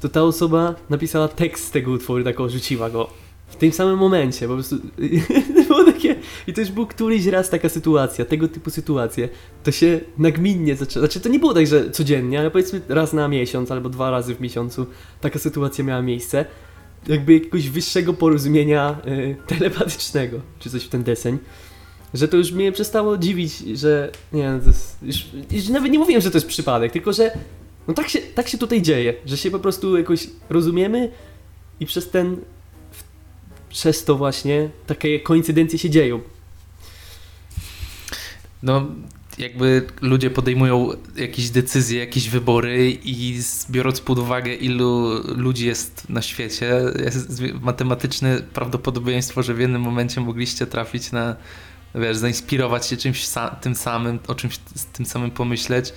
[0.00, 3.10] to ta osoba napisała tekst tego utworu, tak rzuciła go.
[3.48, 4.76] W tym samym momencie, po prostu
[5.68, 6.16] było takie...
[6.46, 9.28] I to już był któryś raz taka sytuacja, tego typu sytuacje.
[9.62, 13.28] To się nagminnie zaczęło, znaczy to nie było tak, że codziennie, ale powiedzmy raz na
[13.28, 14.86] miesiąc albo dwa razy w miesiącu
[15.20, 16.44] taka sytuacja miała miejsce
[17.08, 21.38] jakby jakiegoś wyższego porozumienia y, telepatycznego, czy coś w ten deseń,
[22.14, 25.98] że to już mnie przestało dziwić, że nie no, to jest, już, już nawet nie
[25.98, 27.38] mówiłem, że to jest przypadek, tylko że
[27.88, 31.10] no tak się, tak się tutaj dzieje, że się po prostu jakoś rozumiemy
[31.80, 32.36] i przez ten,
[32.90, 33.02] w,
[33.68, 36.20] przez to właśnie takie koincydencje się dzieją.
[38.62, 38.86] No,
[39.38, 46.22] jakby ludzie podejmują jakieś decyzje, jakieś wybory i biorąc pod uwagę, ilu ludzi jest na
[46.22, 51.36] świecie, jest matematyczne prawdopodobieństwo, że w jednym momencie mogliście trafić na,
[51.94, 54.58] wiesz, zainspirować się czymś sa- tym samym, o czymś
[54.92, 55.92] tym samym pomyśleć.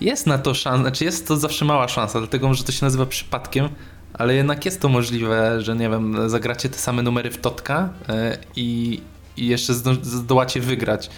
[0.00, 3.06] Jest na to szansa, znaczy jest to zawsze mała szansa, dlatego że to się nazywa
[3.06, 3.68] przypadkiem,
[4.14, 8.38] ale jednak jest to możliwe, że nie wiem, zagracie te same numery w totka e,
[8.56, 9.00] i,
[9.36, 11.10] i jeszcze zdo- zdołacie wygrać.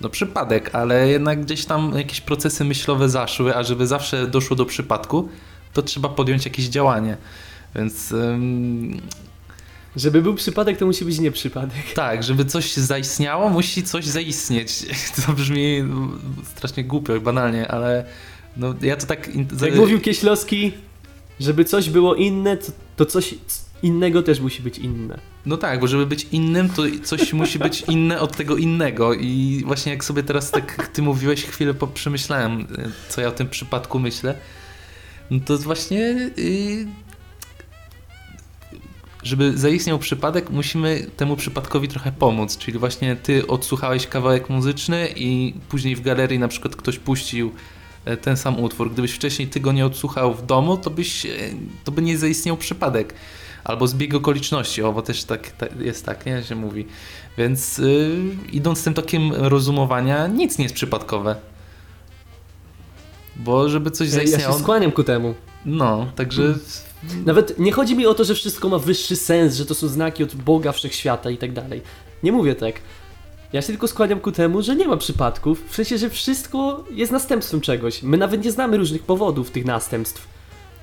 [0.00, 4.66] No przypadek, ale jednak gdzieś tam jakieś procesy myślowe zaszły, a żeby zawsze doszło do
[4.66, 5.28] przypadku,
[5.72, 7.16] to trzeba podjąć jakieś działanie.
[7.74, 9.00] Więc ym,
[9.96, 11.92] Żeby był przypadek, to musi być nie przypadek.
[11.94, 14.86] tak, żeby coś zaistniało, musi coś zaistnieć.
[15.26, 16.08] To brzmi no,
[16.56, 18.04] strasznie głupio banalnie, ale
[18.56, 19.30] no, ja to tak...
[19.60, 20.72] Jak mówił Kieślowski,
[21.40, 22.56] żeby coś było inne,
[22.96, 23.34] to coś,
[23.82, 25.18] innego też musi być inne.
[25.48, 29.14] No tak, bo żeby być innym, to coś musi być inne od tego innego.
[29.14, 32.66] I właśnie jak sobie teraz tak ty mówiłeś, chwilę przemyślałem,
[33.08, 34.34] co ja o tym przypadku myślę,
[35.30, 35.98] no to właśnie.
[36.36, 36.86] Yy,
[39.22, 42.58] żeby zaistniał przypadek, musimy temu przypadkowi trochę pomóc.
[42.58, 47.52] Czyli właśnie ty odsłuchałeś kawałek muzyczny i później w galerii na przykład ktoś puścił
[48.04, 48.92] e, ten sam utwór.
[48.92, 51.30] Gdybyś wcześniej ty go nie odsłuchał w domu, to, byś, e,
[51.84, 53.14] to by nie zaistniał przypadek.
[53.64, 56.86] Albo zbieg okoliczności, o, bo też tak, tak jest tak, nie, się mówi.
[57.38, 58.10] Więc yy,
[58.52, 61.36] idąc tym tokiem rozumowania, nic nie jest przypadkowe.
[63.36, 64.52] Bo żeby coś zaistniało...
[64.52, 65.34] Ja się skłaniam ku temu.
[65.66, 66.42] No, także...
[66.42, 67.24] Hmm.
[67.24, 70.24] Nawet nie chodzi mi o to, że wszystko ma wyższy sens, że to są znaki
[70.24, 71.82] od Boga Wszechświata i tak dalej.
[72.22, 72.74] Nie mówię tak.
[73.52, 77.12] Ja się tylko skłaniam ku temu, że nie ma przypadków, w sensie, że wszystko jest
[77.12, 78.02] następstwem czegoś.
[78.02, 80.28] My nawet nie znamy różnych powodów tych następstw,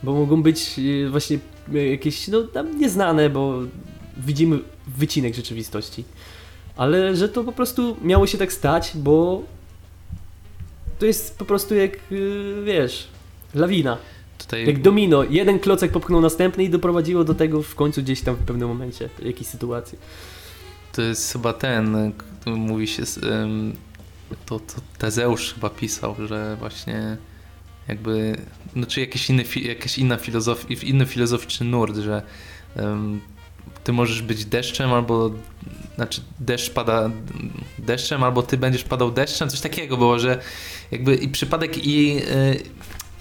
[0.03, 1.39] bo mogą być y, właśnie
[1.73, 3.59] y, jakieś, no, tam nieznane, bo
[4.17, 6.03] widzimy wycinek rzeczywistości.
[6.75, 9.43] Ale że to po prostu miało się tak stać, bo
[10.99, 13.07] to jest po prostu jak, y, wiesz,
[13.53, 13.97] lawina.
[14.37, 14.67] Tutaj...
[14.67, 15.23] Jak domino.
[15.23, 19.09] Jeden klocek popchnął następny i doprowadziło do tego w końcu gdzieś tam w pewnym momencie,
[19.23, 19.97] jakiejś sytuacji.
[20.93, 22.11] To jest chyba ten,
[22.45, 23.03] mówi się,
[24.45, 27.17] to, to Tezeusz chyba pisał, że właśnie
[27.87, 28.37] jakby,
[28.75, 32.21] no czy jakiś inny, jakaś inna filozofia, inny filozoficzny nurt, że
[32.75, 33.21] um,
[33.83, 35.31] ty możesz być deszczem albo
[35.95, 37.09] znaczy deszcz pada
[37.79, 40.41] deszczem, albo ty będziesz padał deszczem, coś takiego było, że
[40.91, 42.63] jakby i przypadek i y,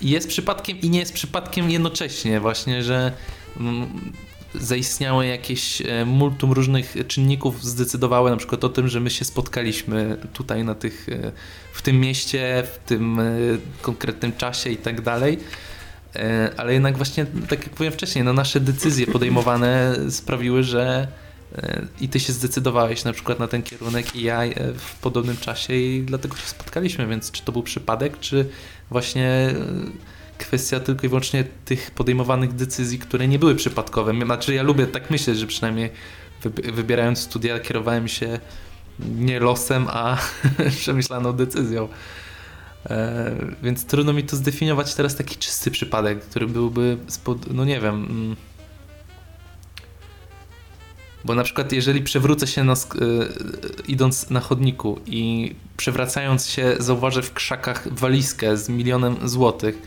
[0.02, 3.12] jest przypadkiem i nie jest przypadkiem jednocześnie właśnie, że
[4.54, 10.16] zaistniało jakieś e, multum różnych czynników zdecydowały na przykład o tym, że my się spotkaliśmy
[10.32, 11.32] tutaj na tych, e,
[11.72, 13.24] w tym mieście, w tym e,
[13.82, 15.38] konkretnym czasie i tak dalej.
[16.56, 21.08] Ale jednak właśnie, tak jak powiem wcześniej, no nasze decyzje podejmowane sprawiły, że
[22.00, 24.40] i ty się zdecydowałeś na przykład na ten kierunek i ja
[24.76, 28.48] w podobnym czasie i dlatego się spotkaliśmy, więc czy to był przypadek, czy
[28.90, 29.54] właśnie
[30.38, 34.12] kwestia tylko i wyłącznie tych podejmowanych decyzji, które nie były przypadkowe.
[34.24, 35.90] Znaczy ja lubię tak myśleć, że przynajmniej
[36.72, 38.40] wybierając studia kierowałem się
[38.98, 40.18] nie losem, a
[40.80, 41.88] przemyślaną decyzją.
[42.86, 47.80] E, więc trudno mi to zdefiniować teraz taki czysty przypadek, który byłby, spod, no nie
[47.80, 48.36] wiem, mm,
[51.24, 52.76] bo na przykład jeżeli przewrócę się na, y,
[53.88, 59.78] idąc na chodniku i przewracając się zauważę w krzakach walizkę z milionem złotych,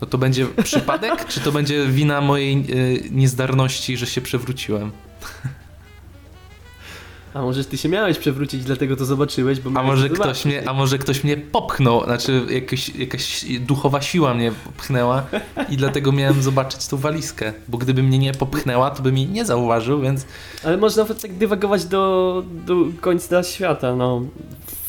[0.00, 4.92] no to będzie przypadek, czy to będzie wina mojej y, niezdarności, że się przewróciłem?
[7.36, 10.72] A może ty się miałeś przewrócić, dlatego to zobaczyłeś, bo a może, ktoś mnie, a
[10.72, 15.22] może ktoś mnie popchnął, znaczy jakaś, jakaś duchowa siła mnie popchnęła
[15.68, 19.44] i dlatego miałem zobaczyć tą walizkę, bo gdyby mnie nie popchnęła, to by mnie nie
[19.44, 20.26] zauważył, więc...
[20.64, 24.22] Ale można nawet tak dywagować do, do końca świata, no.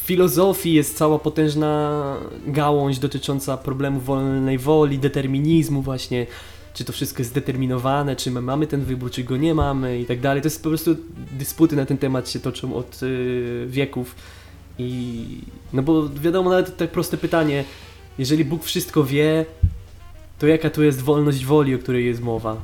[0.07, 2.01] Filozofii jest cała potężna
[2.45, 6.27] gałąź dotycząca problemu wolnej woli, determinizmu właśnie,
[6.73, 10.05] czy to wszystko jest zdeterminowane, czy my mamy ten wybór, czy go nie mamy i
[10.05, 10.41] tak dalej.
[10.41, 10.95] To jest po prostu
[11.31, 14.15] dysputy na ten temat się toczą od y, wieków.
[14.79, 15.23] I
[15.73, 17.63] no bo wiadomo, nawet tak proste pytanie,
[18.19, 19.45] jeżeli Bóg wszystko wie,
[20.39, 22.57] to jaka tu jest wolność woli, o której jest mowa?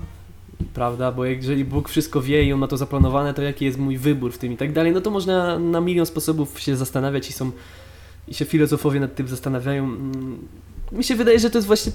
[0.73, 1.12] Prawda?
[1.12, 4.32] Bo jeżeli Bóg wszystko wie i On ma to zaplanowane, to jaki jest mój wybór
[4.32, 7.52] w tym i tak dalej, no to można na milion sposobów się zastanawiać i są
[8.28, 9.84] i się filozofowie nad tym zastanawiają.
[9.84, 10.47] Mm,
[10.91, 11.91] mi się wydaje, że to jest właśnie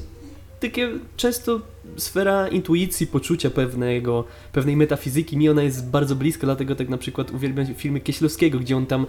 [0.61, 1.61] takie często
[1.97, 5.37] sfera intuicji, poczucia pewnego, pewnej metafizyki.
[5.37, 9.07] Mi ona jest bardzo bliska, dlatego tak na przykład uwielbiam filmy Kieślowskiego, gdzie on tam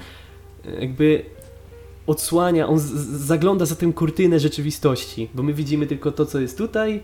[0.66, 1.26] e, jakby
[2.08, 7.04] odsłania, on zagląda za tę kurtynę rzeczywistości, bo my widzimy tylko to, co jest tutaj,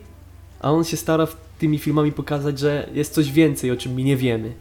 [0.65, 1.27] a on się stara
[1.59, 4.53] tymi filmami pokazać, że jest coś więcej, o czym my nie wiemy.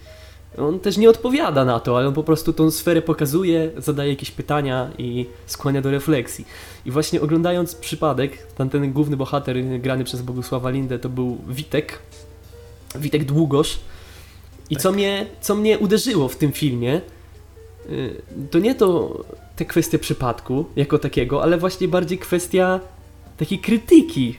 [0.59, 4.31] On też nie odpowiada na to, ale on po prostu tą sferę pokazuje, zadaje jakieś
[4.31, 6.45] pytania i skłania do refleksji.
[6.87, 11.99] I właśnie oglądając przypadek, ten, główny bohater grany przez Bogusława Lindę to był Witek,
[12.95, 13.79] Witek Długosz.
[14.71, 14.83] I tak.
[14.83, 17.01] co, mnie, co mnie uderzyło w tym filmie,
[17.91, 19.19] y, to nie to
[19.57, 22.81] te kwestie przypadku jako takiego, ale właśnie bardziej kwestia
[23.37, 24.37] takiej krytyki,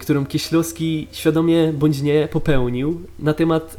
[0.00, 3.76] którą Kieślowski świadomie bądź nie popełnił na temat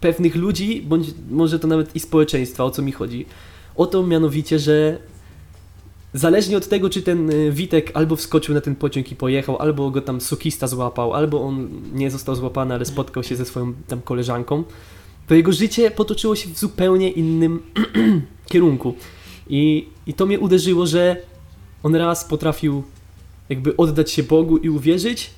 [0.00, 3.26] pewnych ludzi, bądź może to nawet i społeczeństwa, o co mi chodzi.
[3.76, 4.98] O to mianowicie, że
[6.14, 9.90] zależnie od tego, czy ten y, Witek albo wskoczył na ten pociąg i pojechał, albo
[9.90, 14.02] go tam sukista złapał, albo on nie został złapany, ale spotkał się ze swoją tam
[14.02, 14.64] koleżanką,
[15.26, 17.62] to jego życie potoczyło się w zupełnie innym
[18.52, 18.94] kierunku.
[19.48, 21.16] I, I to mnie uderzyło, że
[21.82, 22.82] on raz potrafił
[23.52, 25.30] jakby oddać się Bogu i uwierzyć,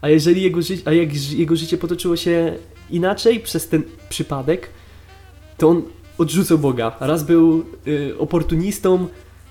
[0.00, 2.56] a jeżeli jego, ży a jak jego życie potoczyło się
[2.90, 4.68] inaczej przez ten przypadek,
[5.58, 5.82] to on
[6.18, 6.96] odrzucał Boga.
[7.00, 9.06] Raz był y, oportunistą,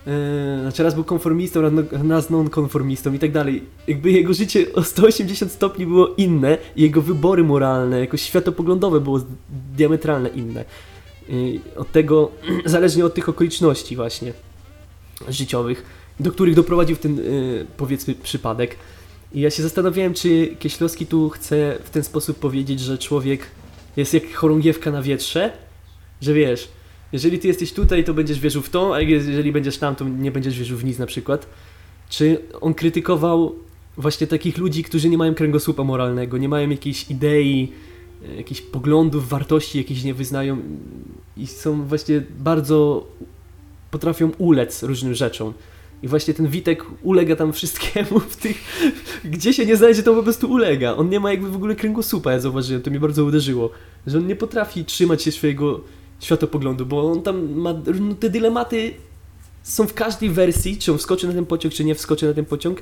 [0.07, 1.74] y, znaczy raz był konformistą, raz,
[2.09, 3.64] raz nonkonformistą i tak dalej.
[3.88, 9.20] Jakby jego życie o 180 stopni było inne jego wybory moralne, jakoś światopoglądowe było
[9.76, 10.66] diametralnie inne.
[11.30, 12.32] Y, od tego,
[12.66, 14.34] zależnie od tych okoliczności właśnie
[15.30, 18.78] życiowych, do których doprowadził ten, y, powiedzmy, przypadek.
[19.34, 23.41] I ja się zastanawiałem, czy Kieślowski tu chce w ten sposób powiedzieć, że człowiek
[23.97, 25.53] jest jak chorągiewka na wietrze,
[26.22, 26.70] że wiesz,
[27.11, 30.32] jeżeli ty jesteś tutaj, to będziesz wierzył w to, a jeżeli będziesz tam, to nie
[30.32, 31.47] będziesz wierzył w nic na przykład.
[32.09, 33.55] Czy on krytykował
[33.97, 37.72] właśnie takich ludzi, którzy nie mają kręgosłupa moralnego, nie mają jakiejś idei,
[38.30, 40.57] e, jakichś poglądów, wartości jakichś nie wyznają
[41.38, 43.07] i są właśnie bardzo
[43.91, 45.53] potrafią ulec różnym rzeczom.
[46.04, 48.58] I właśnie ten Witek ulega tam wszystkiemu w tych...
[49.26, 50.95] Gdzie się nie znajdzie, to po prostu ulega.
[50.95, 53.70] On nie ma jakby w ogóle kręgosłupa, ja zauważyłem, to mnie bardzo uderzyło.
[54.08, 55.82] Że on nie potrafi trzymać się swojego
[56.20, 57.74] światopoglądu, bo on tam ma...
[57.99, 58.93] No, te dylematy
[59.64, 62.45] są w każdej wersji, czy on wskoczy na ten pociąg, czy nie wskoczy na ten
[62.45, 62.82] pociąg.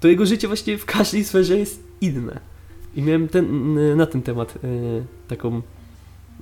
[0.00, 2.40] To jego życie właśnie w każdej sferze jest inne.
[2.96, 4.68] I miałem ten, na ten temat e,
[5.28, 5.62] taką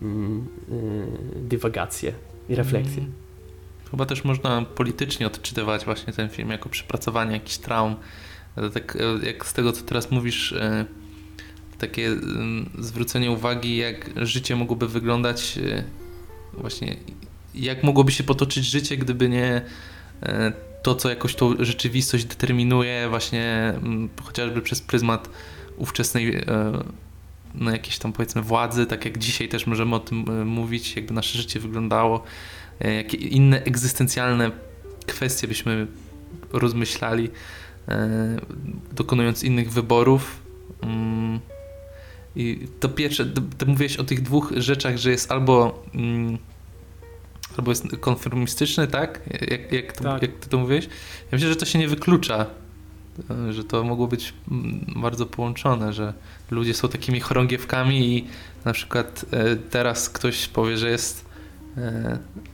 [0.02, 2.12] mm, e, dywagację
[2.48, 3.02] i refleksję.
[3.02, 3.23] Mm.
[3.90, 7.96] Chyba też można politycznie odczytywać właśnie ten film jako przepracowanie jakichś traum.
[8.56, 10.84] Ale Tak e, jak z tego, co teraz mówisz, e,
[11.78, 12.10] takie
[12.78, 15.84] zwrócenie uwagi, jak życie mogłoby wyglądać, e,
[16.52, 16.96] właśnie
[17.54, 19.62] jak mogłoby się potoczyć życie, gdyby nie
[20.22, 23.74] e, to, co jakoś tą rzeczywistość determinuje, właśnie
[24.22, 25.28] chociażby przez pryzmat
[25.76, 26.44] ówczesnej e,
[27.54, 31.14] no jakiejś tam powiedzmy władzy, tak jak dzisiaj też możemy o tym e, mówić, jakby
[31.14, 32.22] nasze życie wyglądało, e,
[32.80, 34.50] jakie inne egzystencjalne
[35.06, 35.86] kwestie byśmy
[36.52, 37.30] rozmyślali,
[37.88, 38.36] e,
[38.92, 40.42] dokonując innych wyborów.
[40.82, 41.40] Mm,
[42.36, 43.26] I to pierwsze,
[43.58, 46.38] ty, mówiłeś o tych dwóch rzeczach, że jest albo mm,
[47.58, 49.20] albo jest konformistyczny, tak?
[49.50, 50.22] Jak, jak, to, Tak.
[50.22, 50.84] jak ty to mówiłeś?
[50.84, 52.46] Ja myślę, że to się nie wyklucza,
[53.30, 56.14] e, że to mogło być mm, bardzo połączone, że
[56.50, 58.26] ludzie są takimi chorągiewkami i
[58.64, 61.23] na przykład e, teraz ktoś powie, że jest e,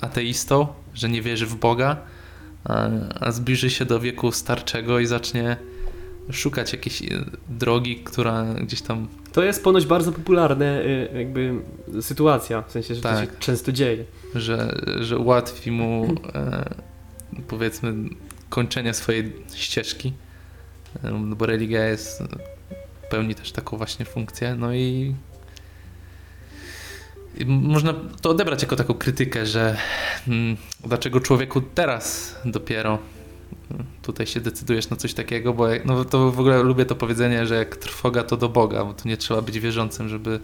[0.01, 1.97] ateistą, że nie wierzy w Boga,
[2.64, 2.89] a,
[3.21, 5.57] a zbliży się do wieku starczego i zacznie
[6.33, 7.07] szukać jakiejś e,
[7.49, 11.55] drogi, która gdzieś tam To jest ponoć bardzo popularna y, jakby
[12.01, 13.31] sytuacja, w sensie, że to Tak.
[13.31, 14.05] się często dzieje.
[14.35, 16.64] że, że ułatwi mu e,
[17.49, 17.95] powiedzmy
[18.49, 20.12] kończenie swojej ścieżki,
[21.05, 22.23] e, no bo religia jest
[23.11, 25.14] pełni też taką właśnie funkcję, no i
[27.47, 29.76] można to odebrać jako taką krytykę, że
[30.28, 32.99] mm, dlaczego człowieku teraz dopiero
[33.70, 36.95] mm, tutaj się decydujesz na coś takiego, bo jak, no to w ogóle lubię to
[36.95, 40.41] powiedzenie, że jak trwoga to do Boga, bo tu nie trzeba być wierzącym, żeby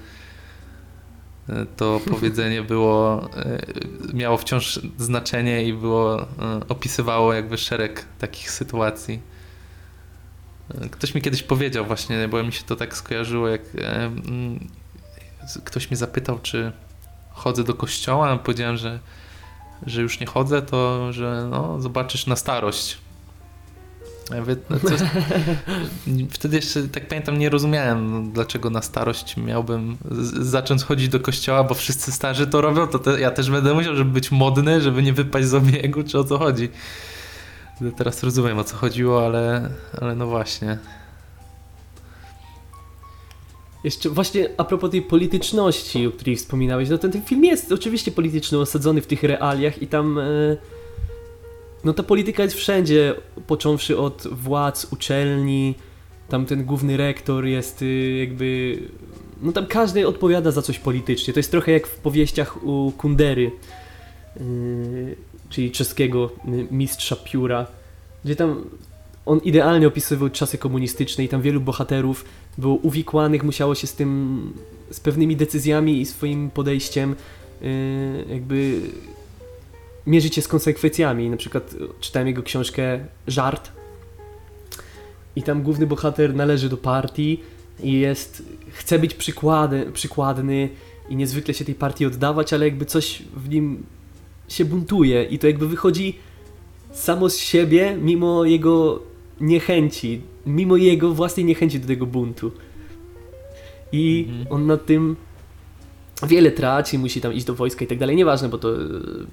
[1.49, 3.59] e, to powiedzenie było, e,
[4.15, 6.27] miało wciąż znaczenie i było, e,
[6.69, 9.21] opisywało jakby szereg takich sytuacji.
[10.91, 14.69] Ktoś mi kiedyś powiedział właśnie, bo mi się to tak skojarzyło, jak mm,
[15.65, 16.73] ktoś mnie zapytał, czy
[17.31, 18.99] chodzę do kościoła, a powiedziałem, że,
[19.87, 22.99] że już nie chodzę, to że no, zobaczysz na starość.
[24.31, 24.77] Ja mówię, no,
[26.31, 29.97] wtedy jeszcze, tak pamiętam, nie rozumiałem, no, dlaczego na starość miałbym
[30.41, 33.97] zacząć chodzić do kościoła, bo wszyscy starzy to robią, to te, ja też będę musiał,
[33.97, 36.69] żeby być modny, żeby nie wypaść z obiegu, czy o co chodzi.
[37.97, 39.71] Teraz rozumiem, o co chodziło, ale,
[40.01, 40.79] ale no właśnie.
[43.87, 48.13] Jeszcze właśnie a propos tej polityczności, o której wspominałeś, no ten, ten film jest oczywiście
[48.13, 50.57] polityczny, osadzony w tych realiach i tam e,
[51.85, 53.15] no ta polityka jest wszędzie,
[53.47, 55.75] począwszy od władz, uczelni,
[56.29, 58.79] tam ten główny rektor jest y, jakby,
[59.43, 63.51] no tam każdy odpowiada za coś politycznie, to jest trochę jak w powieściach u Kundery,
[64.41, 65.17] y,
[65.51, 67.67] czyli czeskiego y, mistrza pióra,
[68.25, 68.65] gdzie tam
[69.27, 72.25] on idealnie opisywał czasy komunistyczne i tam wielu bohaterów
[72.59, 74.53] było uwikłanych, musiało się z tym,
[74.91, 77.15] z pewnymi decyzjami i swoim podejściem
[77.61, 77.69] yy,
[78.29, 78.81] jakby
[80.07, 81.31] mierzyć się z konsekwencjami.
[81.31, 83.73] Na przykład y, czytałem jego książkę Żart
[85.37, 87.41] i tam główny bohater należy do partii
[87.83, 90.69] i jest, chce być przykłady, przykładny
[91.09, 93.87] i niezwykle się tej partii oddawać, ale jakby coś w nim
[94.49, 96.19] się buntuje i to jakby wychodzi
[96.93, 99.03] samo z siebie, mimo jego
[99.41, 102.53] niechęci, mimo jego własnej niechęci do tego buntu.
[103.93, 104.47] I Mhm.
[104.51, 105.17] on nad tym
[106.27, 108.17] wiele traci, musi tam iść do wojska i tak dalej.
[108.17, 108.79] Nieważne, bo to e,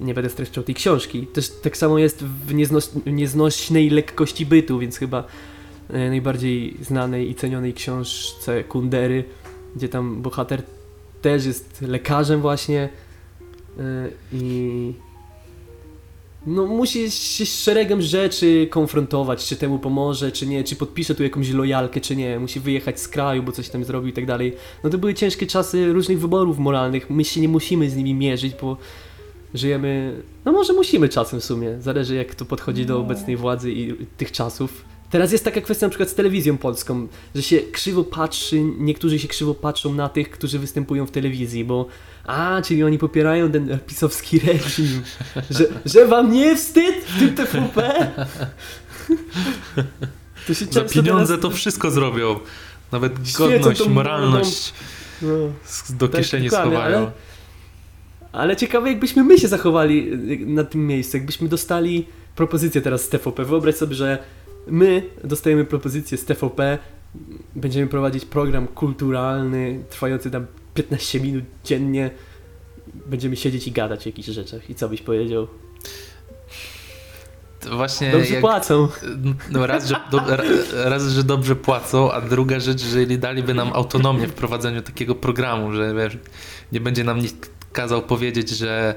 [0.00, 1.26] nie będę streszczał tej książki.
[1.26, 5.24] Też tak samo jest w nieznos nieznośnej lekkości bytu, więc chyba
[5.90, 9.24] e, najbardziej znanej i cenionej książce Kundery
[9.76, 10.62] gdzie tam bohater
[11.22, 12.88] też jest lekarzem właśnie
[13.78, 13.82] y,
[14.32, 14.92] i
[16.46, 21.22] no musi się z szeregiem rzeczy konfrontować, czy temu pomoże, czy nie, czy podpisze tu
[21.22, 24.52] jakąś lojalkę, czy nie, musi wyjechać z kraju, bo coś tam zrobił i tak dalej.
[24.84, 28.52] No to były ciężkie czasy różnych wyborów moralnych, my się nie musimy z nimi mierzyć,
[28.60, 28.76] bo
[29.54, 33.00] żyjemy, no może musimy czasem w sumie, zależy jak to podchodzi do No.
[33.00, 34.84] obecnej władzy i tych czasów.
[35.14, 39.28] Teraz jest taka kwestia na przykład z telewizją polską, że się krzywo patrzy, niektórzy się
[39.28, 41.86] krzywo patrzą na tych, którzy występują w telewizji, bo
[42.24, 45.02] a, czyli oni popierają ten pisowski reżim,
[45.50, 48.06] że, że wam nie wstyd w tym TVP?
[50.46, 52.38] To się Za pieniądze teraz- to wszystko zrobią.
[52.92, 54.72] Nawet Świecą godność, tą moralność
[55.22, 55.28] No.
[55.64, 56.80] s- do Tak, kieszeni schowają.
[56.98, 57.10] ale-
[58.32, 60.12] Ale ciekawe, jakbyśmy my się zachowali
[60.42, 62.06] y, na tym miejscu, jakbyśmy dostali
[62.36, 63.44] propozycję teraz z TVP.
[63.44, 64.18] Wyobraź sobie, że
[64.66, 66.78] my dostajemy propozycję z TVP,
[67.56, 72.10] będziemy prowadzić program kulturalny, trwający tam 15 minut dziennie.
[73.06, 74.70] Będziemy siedzieć i gadać o jakichś rzeczach.
[74.70, 75.46] I co byś powiedział?
[77.72, 78.88] Właśnie Dobrze jak, płacą.
[79.50, 80.44] no raz, że do, ra-
[80.84, 85.72] raz, że dobrze płacą, a druga rzecz, jeżeli daliby nam autonomię w prowadzeniu takiego programu,
[85.72, 86.18] że wiesz,
[86.72, 88.94] nie będzie nam nikt kazał powiedzieć, że,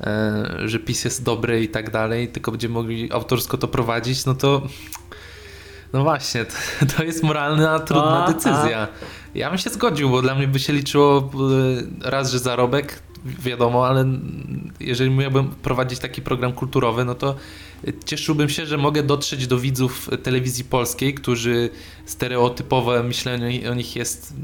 [0.00, 4.34] e, że PiS jest dobry i tak dalej, tylko będziemy mogli autorsko to prowadzić, no
[4.34, 4.62] to
[5.94, 6.54] no właśnie, to,
[6.96, 8.88] to jest moralna, trudna A, decyzja.
[9.34, 11.30] Ja bym się zgodził, bo dla mnie by się liczyło
[12.04, 14.04] e, raz, że zarobek, wiadomo, ale
[14.80, 17.34] jeżeli miałbym prowadzić taki program kulturowy, no to
[18.04, 21.70] cieszyłbym się, że mogę dotrzeć do widzów telewizji polskiej, którzy
[22.06, 24.34] stereotypowe myślenie o nich jest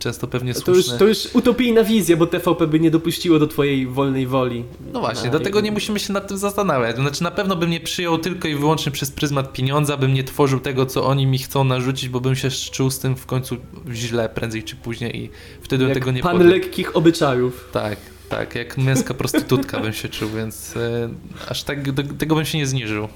[0.00, 0.98] często pewnie To już, słuszne.
[0.98, 4.64] to już utopijna wizja, bo TVP by nie dopuściło do twojej wolnej woli.
[4.92, 6.96] No właśnie, Na- dlatego nie musimy się nad tym zastanawiać.
[6.96, 10.60] Znaczy na pewno bym nie przyjął tylko i wyłącznie przez pryzmat pieniądza, bym nie tworzył
[10.60, 13.56] tego, co oni mi chcą narzucić, bo bym się czuł z tym w końcu
[13.92, 15.30] źle prędzej czy później i
[15.62, 16.50] wtedy Jak tego nie pan podjął.
[16.52, 17.68] lekkich obyczajów.
[17.72, 17.98] Tak,
[18.28, 21.08] tak, jak męska prostytutka bym się czuł, więc e,
[21.48, 23.08] aż tak do, tego bym się nie zniżył.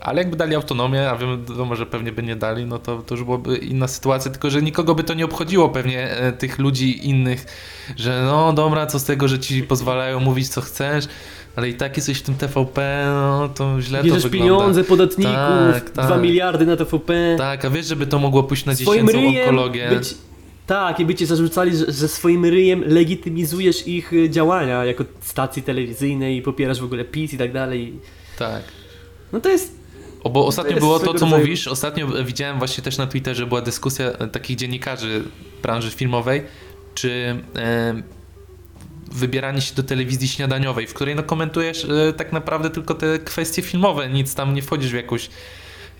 [0.00, 3.14] Ale jakby dali autonomię, a wiem, wiadomo, że pewnie by nie dali, no to, to
[3.14, 7.08] już byłoby inna sytuacja, tylko że nikogo by to nie obchodziło pewnie e, tych ludzi
[7.08, 7.46] innych,
[7.96, 11.04] że no dobra, co z tego, że ci pozwalają mówić co chcesz,
[11.56, 14.54] ale i tak jesteś w tym TVP, no to źle Bierzesz to wygląda.
[14.56, 15.34] pieniądze podatników,
[15.74, 16.22] Tak, 2 tak.
[16.22, 17.34] miliardy na TVP.
[17.38, 18.72] Tak, a wiesz, żeby to mogło pójść na
[19.12, 19.88] ryjem onkologię.
[19.90, 20.14] być...
[20.66, 25.62] Tak, i by cię zarzucali, że, że swoim ryjem legitymizujesz ich y, działania jako stacji
[25.62, 27.94] telewizyjnej i popierasz w ogóle PiS i tak dalej.
[28.38, 28.62] Tak.
[29.32, 29.79] No to jest...
[30.24, 31.68] O, bo ostatnio jest było to, co rodzaju- mówisz.
[31.68, 35.24] Ostatnio widziałem właśnie też na Twitterze była dyskusja e, takich dziennikarzy
[35.62, 36.42] branży filmowej,
[36.94, 38.02] czy e,
[39.12, 43.62] wybieranie się do telewizji śniadaniowej, w której no komentujesz e, tak naprawdę tylko te kwestie
[43.62, 45.30] filmowe, nic tam nie wchodzisz w jakąś,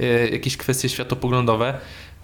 [0.01, 1.75] e, jakieś kwestie światopoglądowe.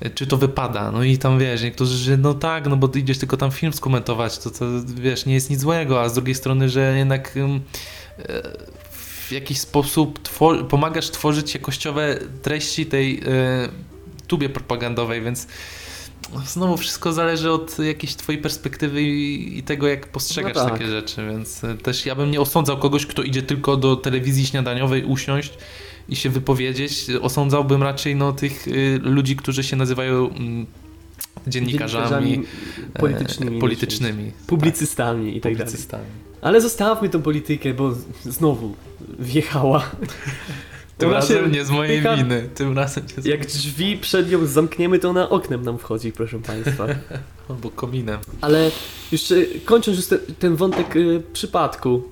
[0.00, 0.90] E, Czy to wypada?
[0.90, 3.72] No i tam wiesz, niektórzy, że no tak, no bo ty idziesz tylko tam film
[3.72, 7.60] skomentować, to, to wiesz, nie jest nic złego, a z drugiej strony, że jednak e,
[9.28, 10.28] w jakiś sposób
[10.68, 13.68] pomagasz tworzyć jakościowe treści tej e,
[14.26, 15.46] tubie propagandowej, więc
[16.46, 20.72] znowu wszystko zależy od jakiejś twojej perspektywy i, i tego, jak postrzegasz No tak.
[20.72, 24.46] takie rzeczy, więc e, też ja bym nie osądzał kogoś, kto idzie tylko do telewizji
[24.46, 25.52] śniadaniowej usiąść
[26.08, 27.06] i się wypowiedzieć.
[27.22, 30.66] Osądzałbym raczej no, tych y, ludzi, którzy się nazywają mm,
[31.46, 32.42] dziennikarzami,
[32.94, 33.60] e, politycznymi.
[33.60, 35.56] politycznymi Publicystami i tak dalej.
[35.56, 36.04] publicystami.
[36.42, 37.94] Ale zostawmy tą politykę, bo
[38.24, 38.74] znowu
[39.18, 39.82] wjechała.
[40.98, 42.48] Tym Ona razem nie z mojej wpycha- winy.
[42.54, 46.38] Tym razem nie z Jak drzwi przed nią zamkniemy, to ona oknem nam wchodzi, proszę
[46.38, 46.86] Państwa.
[47.48, 48.18] Albo kominem.
[48.40, 48.70] Ale
[49.12, 52.02] jeszcze kończąc już te, ten wątek y, przypadku,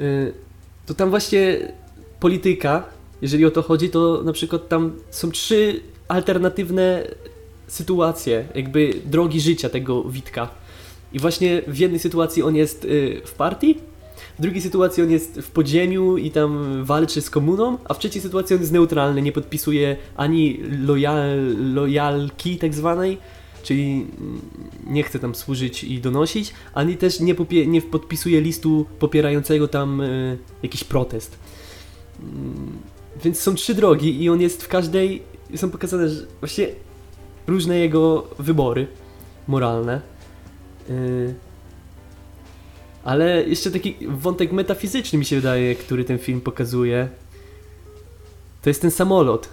[0.00, 0.32] y,
[0.86, 1.58] to tam właśnie
[2.20, 2.84] polityka,
[3.22, 7.04] jeżeli o to chodzi, to na przykład tam są trzy alternatywne
[7.68, 10.48] sytuacje, jakby drogi życia tego Witka.
[11.12, 13.78] I właśnie w jednej sytuacji on jest y, w partii,
[14.38, 18.22] w drugiej sytuacji on jest w podziemiu i tam walczy z komuną, a w trzeciej
[18.22, 23.18] sytuacji on jest neutralny, nie podpisuje ani lojal, lojalki tak zwanej,
[23.62, 24.06] czyli
[24.86, 27.34] nie chce tam służyć i donosić, ani też nie,
[27.66, 31.38] nie podpisuje listu popierającego tam y, jakiś protest.
[32.20, 32.78] Mm,
[33.24, 35.22] Więc są trzy drogi i on jest w każdej,
[35.56, 36.68] są pokazane że właśnie
[37.48, 38.86] różne jego wybory
[39.48, 40.00] moralne.
[40.90, 41.34] Y,
[43.04, 47.08] Ale jeszcze taki wątek metafizyczny mi się wydaje, który ten film pokazuje.
[48.62, 49.48] To jest ten samolot.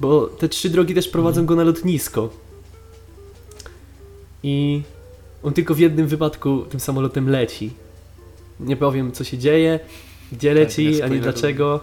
[0.00, 2.30] Bo te trzy drogi też prowadzą go na lotnisko.
[4.42, 4.82] I
[5.42, 7.72] on tylko w jednym wypadku tym samolotem leci.
[8.60, 9.80] Nie powiem co się dzieje,
[10.32, 11.80] gdzie Tak, leci, nie ani dlaczego.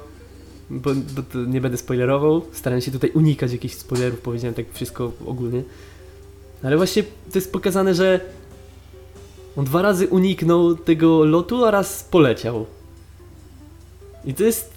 [0.70, 2.42] Bo, bo to nie będę spoilerował.
[2.52, 5.64] Staram się tutaj unikać jakichś spoilerów, powiedziałem tak wszystko ogólnie.
[6.64, 8.20] Ale właśnie to jest pokazane, że
[9.56, 12.66] on dwa razy uniknął tego lotu, a raz poleciał.
[14.26, 14.74] I to jest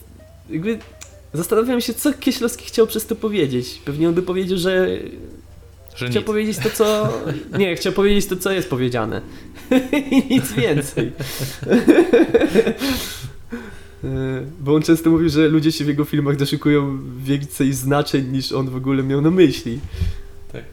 [0.50, 0.78] jakby...
[1.34, 3.82] Zastanawiam się, co Kieślowski chciał przez to powiedzieć.
[3.84, 4.88] Pewnie on by powiedział, że
[5.96, 6.26] Że chciał nic.
[6.26, 7.12] powiedzieć to, co...
[7.58, 9.20] Nie, chciał powiedzieć to, co jest powiedziane.
[10.10, 11.12] I nic więcej.
[14.04, 14.08] E,
[14.60, 18.70] Bo on często mówił, że ludzie się w jego filmach doszukują więcej znaczeń niż on
[18.70, 19.78] w ogóle miał na myśli.
[20.52, 20.64] Tak.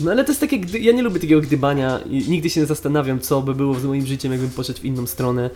[0.00, 3.20] No ale to jest takie, ja nie lubię takiego gdybania i nigdy się nie zastanawiam,
[3.20, 5.50] co by było z moim życiem, jakbym poszedł w inną stronę.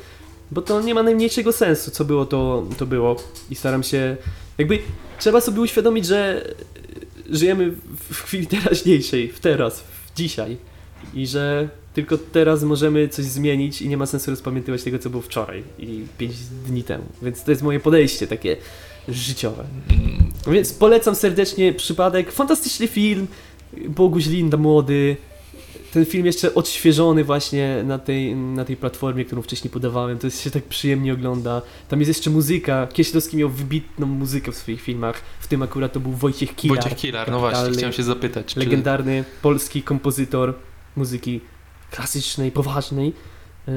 [0.50, 3.16] Bo to nie ma najmniejszego sensu, co było, to, to było.
[3.50, 4.16] I staram się,
[4.58, 4.78] jakby,
[5.18, 6.44] trzeba sobie uświadomić, że
[7.30, 10.56] żyjemy w- w chwili teraźniejszej, w teraz, w dzisiaj.
[11.14, 15.22] I że tylko teraz możemy coś zmienić i nie ma sensu rozpamiętywać tego, co było
[15.22, 16.34] wczoraj i pięć
[16.66, 17.04] dni temu.
[17.22, 18.56] Więc to jest moje podejście takie
[19.08, 19.64] życiowe.
[19.90, 22.32] Mm, Więc polecam serdecznie Przypadek.
[22.32, 23.26] Fantastyczny film.
[23.88, 25.16] Boguś Linda młody.
[25.92, 30.18] Ten film jeszcze odświeżony właśnie na tej, na tej platformie, którą wcześniej podawałem.
[30.18, 31.62] To jest się tak przyjemnie ogląda.
[31.88, 32.86] Tam jest jeszcze muzyka.
[32.92, 35.22] Kieślowski miał wybitną muzykę w swoich filmach.
[35.40, 36.78] W tym akurat to był Wojciech Kilar.
[36.78, 38.46] Wojciech Kilar, no właśnie, chciałem się zapytać.
[38.46, 38.60] Czy...
[38.60, 40.54] Legendarny polski kompozytor
[40.96, 41.40] muzyki
[41.96, 43.12] klasycznej, poważnej.
[43.68, 43.72] Yy,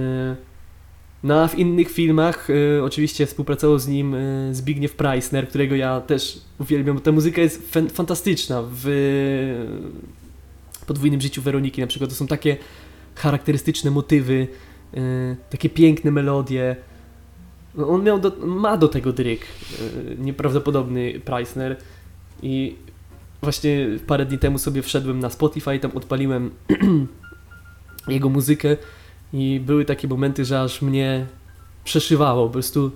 [1.23, 6.01] No a w innych filmach y, oczywiście współpracował z nim y, Zbigniew Preissner, którego ja
[6.01, 8.63] też uwielbiam, bo ta muzyka jest fan- fantastyczna.
[8.71, 8.85] W
[10.87, 12.57] podwójnym życiu Weroniki na przykład to są takie
[13.15, 14.47] charakterystyczne motywy,
[15.49, 16.75] takie piękne melodie.
[17.75, 19.41] No, on miał do, ma do tego dryk,
[20.17, 21.77] nieprawdopodobny Preissner
[22.43, 22.75] i
[23.41, 26.51] właśnie parę dni temu sobie wszedłem na Spotify, tam odpaliłem
[28.07, 28.77] jego muzykę
[29.33, 31.25] i były takie momenty, że aż mnie
[31.83, 32.91] przeszywało, po prostu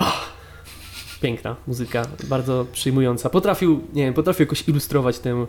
[0.00, 0.20] Ah,
[1.22, 3.30] piękna muzyka, bardzo przyjmująca.
[3.30, 5.46] Potrafił, nie wiem, potrafił jakoś ilustrować tę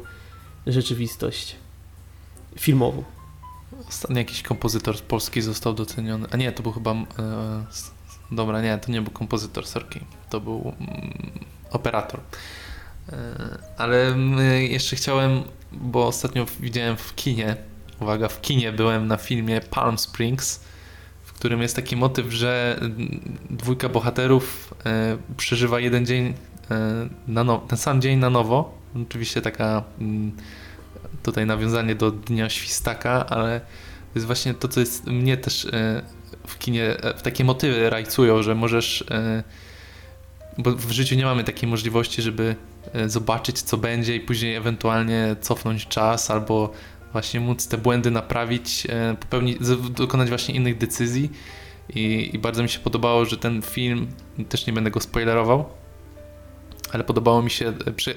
[0.67, 1.55] rzeczywistość
[2.59, 3.03] filmową.
[3.87, 6.27] Ostatnio jakiś kompozytor z Polski został doceniony.
[6.31, 6.91] A nie, to był chyba.
[6.91, 7.05] E,
[8.31, 9.99] dobra, nie, to nie był kompozytor Sorki.
[10.29, 11.31] To był mm,
[11.71, 12.19] operator.
[13.09, 13.15] E,
[13.77, 17.55] ale mm, jeszcze chciałem, bo ostatnio widziałem w kinie.
[18.01, 20.59] Uwaga, w kinie byłem na filmie Palm Springs,
[21.23, 22.79] w którym jest taki motyw, że
[23.49, 26.33] dwójka bohaterów e, przeżywa jeden dzień
[26.71, 28.77] e, na now- ten sam dzień na nowo.
[29.07, 30.31] Oczywiście taka mm,
[31.23, 36.01] tutaj nawiązanie do Dnia Świstaka, ale to jest właśnie to, co jest mnie też e,
[36.47, 39.03] w kinie, w takie motywy rajcują, że możesz,
[40.57, 42.55] bo w życiu nie mamy takiej możliwości, żeby
[43.07, 46.73] zobaczyć, co będzie i później ewentualnie cofnąć czas albo
[47.11, 49.57] właśnie móc te błędy naprawić, e, popełnić,
[49.89, 51.31] dokonać właśnie innych decyzji.
[51.95, 54.07] I, i bardzo mi się podobało, że ten film,
[54.49, 55.69] też nie będę go spoilerował,
[56.91, 58.15] ale podobało mi się e, prze,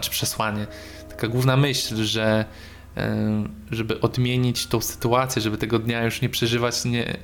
[0.00, 0.66] czy przesłanie,
[1.08, 2.44] taka główna myśl, że
[2.96, 7.16] e, żeby odmienić tą sytuację, żeby tego dnia już nie przeżywać, nie,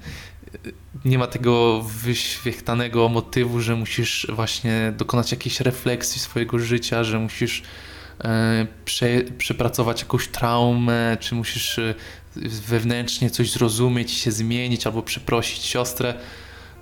[1.05, 7.63] nie ma tego wyświechtanego motywu, że musisz właśnie dokonać jakiejś refleksji swojego życia, że musisz
[8.85, 11.95] prze, przepracować jakąś traumę, czy musisz e,
[12.69, 16.15] wewnętrznie coś zrozumieć, się zmienić albo przeprosić siostrę.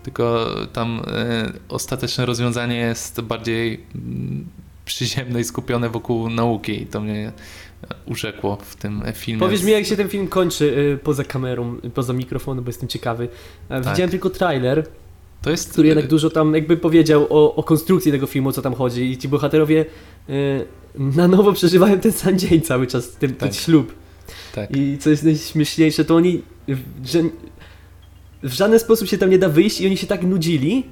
[0.03, 4.47] Tylko tam e, ostateczne rozwiązanie jest bardziej mm,
[4.85, 7.33] przyziemne i skupione wokół nauki i to mnie e,
[8.07, 9.41] urzekło w tym filmie.
[9.41, 13.29] Powiedz mi, jak się ten film kończy poza kamerą, poza mikrofonem, bo jestem ciekawy.
[13.69, 14.87] E, Widziałem tylko trailer,
[15.45, 18.63] To jest który jednak dużo tam jakby powiedział o, o konstrukcji tego filmu, o co
[18.63, 19.85] tam chodzi i ci bohaterowie
[20.29, 20.65] y,
[20.99, 23.55] na nowo przeżywają ten sam dzień cały czas, ten, ten Tak.
[23.59, 23.95] ślub.
[24.55, 24.77] tak.
[24.77, 27.23] I co jest najśmieszniejsze, to oni w, że,
[28.43, 30.87] w żaden sposób się tam nie da wyjść i oni się tak nudzili,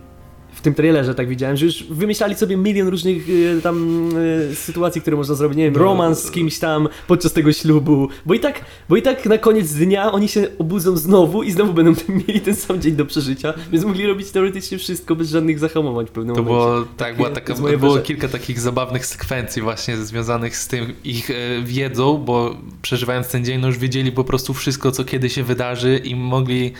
[0.54, 4.08] w tym trailerze tak widziałem, że już wymyślali sobie milion różnych y, tam
[4.50, 5.78] y, sytuacji, które można zrobić, nie wiem, No.
[5.80, 9.72] romans z kimś tam podczas tego ślubu, bo i tak, bo i tak na koniec
[9.72, 11.92] dnia oni się obudzą znowu i znowu będą
[12.28, 16.10] mieli ten sam dzień do przeżycia, więc mogli robić teoretycznie wszystko bez żadnych zahamowań w
[16.10, 16.64] pewnym To momencie.
[16.66, 21.34] było, tak, była taka, było kilka takich zabawnych sekwencji właśnie związanych z tym ich e,
[21.64, 26.00] wiedzą, bo przeżywając ten dzień, no już wiedzieli po prostu wszystko, co kiedy się wydarzy
[26.04, 26.72] i mogli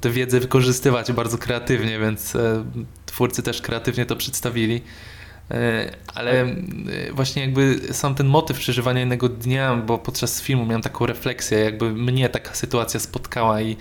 [0.00, 2.64] tę wiedzę wykorzystywać bardzo kreatywnie, więc e,
[3.06, 4.80] twórcy też kreatywnie to przedstawili.
[5.50, 6.56] E, Ale e,
[7.12, 11.92] właśnie jakby sam ten motyw przeżywania jednego dnia, bo podczas filmu miałem taką refleksję, jakby
[11.92, 13.76] mnie taka sytuacja spotkała i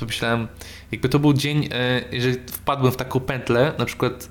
[0.00, 0.48] pomyślałem,
[0.92, 1.68] jakby to był dzień,
[2.12, 4.30] jeżeli wpadłem w taką pętlę, na przykład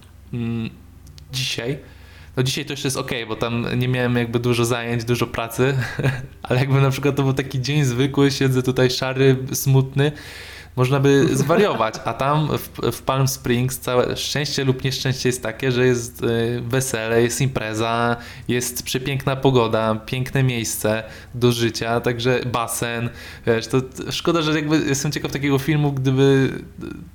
[1.31, 1.77] dzisiaj,
[2.37, 5.77] no dzisiaj to jeszcze jest ok, bo tam nie miałem jakby dużo zajęć, dużo pracy,
[6.43, 10.11] ale jakby na przykład to był taki dzień zwykły, siedzę tutaj szary, smutny,
[10.75, 15.71] można by zwariować, a tam w, w Palm Springs całe szczęście lub nieszczęście jest takie,
[15.71, 18.15] że jest y, wesele, jest impreza,
[18.47, 21.03] jest przepiękna pogoda, piękne miejsce
[21.35, 23.09] do życia, także basen,
[23.47, 26.49] wiesz, to szkoda, że jakby jestem ciekaw takiego filmu, gdyby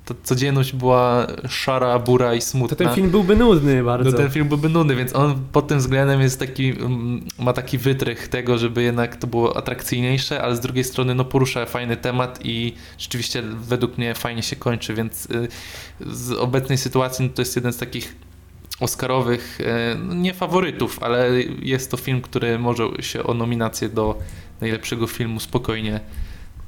[0.05, 2.77] ta codzienność była szara, bura i smutna.
[2.77, 4.11] To ten film byłby nudny bardzo.
[4.11, 7.77] No ten film byłby nudny, więc on pod tym względem jest taki, mm, ma taki
[7.77, 12.39] wytrych tego, żeby jednak to było atrakcyjniejsze, ale z drugiej strony no porusza fajny temat
[12.43, 15.47] i rzeczywiście według mnie fajnie się kończy, więc y,
[16.01, 18.15] z obecnej sytuacji no to jest jeden z takich
[18.79, 19.65] Oscarowych, y,
[19.99, 24.19] no nie faworytów, ale jest to film, który może się o nominację do
[24.61, 25.99] najlepszego filmu spokojnie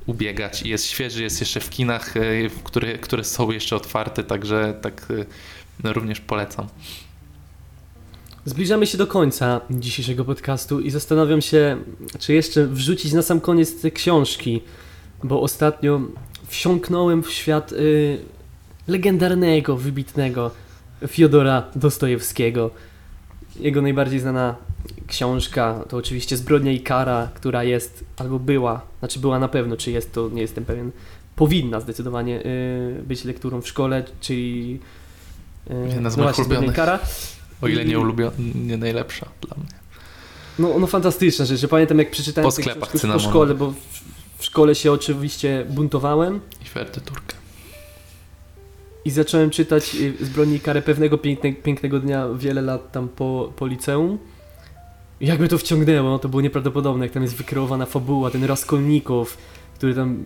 [0.06, 5.08] ubiegać jest świeży, jest jeszcze w kinach, y, które, które są jeszcze otwarte, także tak
[5.84, 6.68] no, również polecam.
[8.46, 11.78] Zbliżamy się do końca dzisiejszego podcastu i zastanawiam się,
[12.20, 14.62] czy jeszcze wrzucić na sam koniec te książki,
[15.24, 16.02] bo ostatnio
[16.52, 18.20] wsiąknąłem w świat y,
[18.88, 20.52] legendarnego, wybitnego
[21.08, 22.72] Fiodora Dostojewskiego.
[23.60, 24.56] Jego najbardziej znana
[25.08, 29.91] książka to oczywiście Zbrodnia i Kara, która jest albo była, znaczy była na pewno, czy
[29.91, 30.91] jest to, nie jestem pewien,
[31.36, 34.80] powinna zdecydowanie y, być lekturą w szkole, czyli
[35.70, 36.76] y, Jedna z no moich właśnie, Zbrodnia i ulubionych.
[36.76, 36.99] Kara.
[37.62, 39.82] O ile nie ulubiona, nie najlepsza dla mnie.
[40.60, 41.60] No, no fantastyczna rzecz.
[41.60, 43.74] że Pamiętam jak przeczytałem Po sklepach po szkole, bo
[44.42, 47.36] w, szkole się oczywiście buntowałem I Ferte Turkę.
[49.06, 53.54] i zacząłem czytać y, Zbrodni i Karę pewnego piękne, pięknego dnia, wiele lat tam po,
[53.56, 54.18] po liceum.
[55.20, 59.38] I jakby to wciągnęło, no to było nieprawdopodobne, jak tam jest wykreowana fabuła, ten Raskolnikow,
[59.76, 60.24] który tam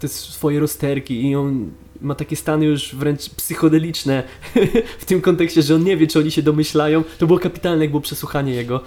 [0.00, 1.70] te swoje rozterki i on
[2.00, 4.22] ma takie stany już wręcz psychodeliczne
[5.02, 7.04] w tym kontekście, że on nie wie, czy oni się domyślają.
[7.18, 8.80] To było kapitalne, jak było przesłuchanie jego.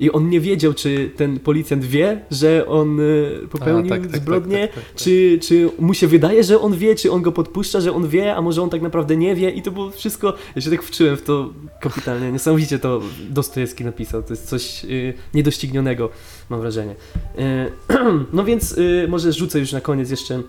[0.00, 4.20] I on nie wiedział, czy ten policjant wie, że on y, popełnił A, tak, tak,
[4.20, 5.02] zbrodnię, tak, tak, tak, tak.
[5.02, 8.36] czy, czy mu się wydaje, że on wie, czy on go podpuszcza, że on wie,
[8.36, 11.16] a może on tak naprawdę nie wie i to było wszystko, ja się tak wczułem
[11.16, 16.10] w to kapitalnie, niesamowicie to Dostojewski napisał, to jest coś y, niedoścignionego,
[16.50, 16.94] mam wrażenie.
[17.38, 17.94] Y,
[18.32, 20.42] no więc y, może rzucę już na koniec jeszcze,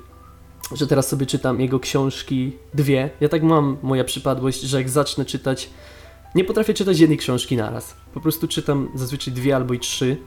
[0.76, 5.26] że teraz sobie czytam jego książki dwie, ja tak mam, moja przypadłość, że jak zacznę
[5.26, 5.70] czytać,
[6.36, 10.18] nie potrafię czytać jednej książki naraz, po prostu czytam zazwyczaj dwie albo i trzy,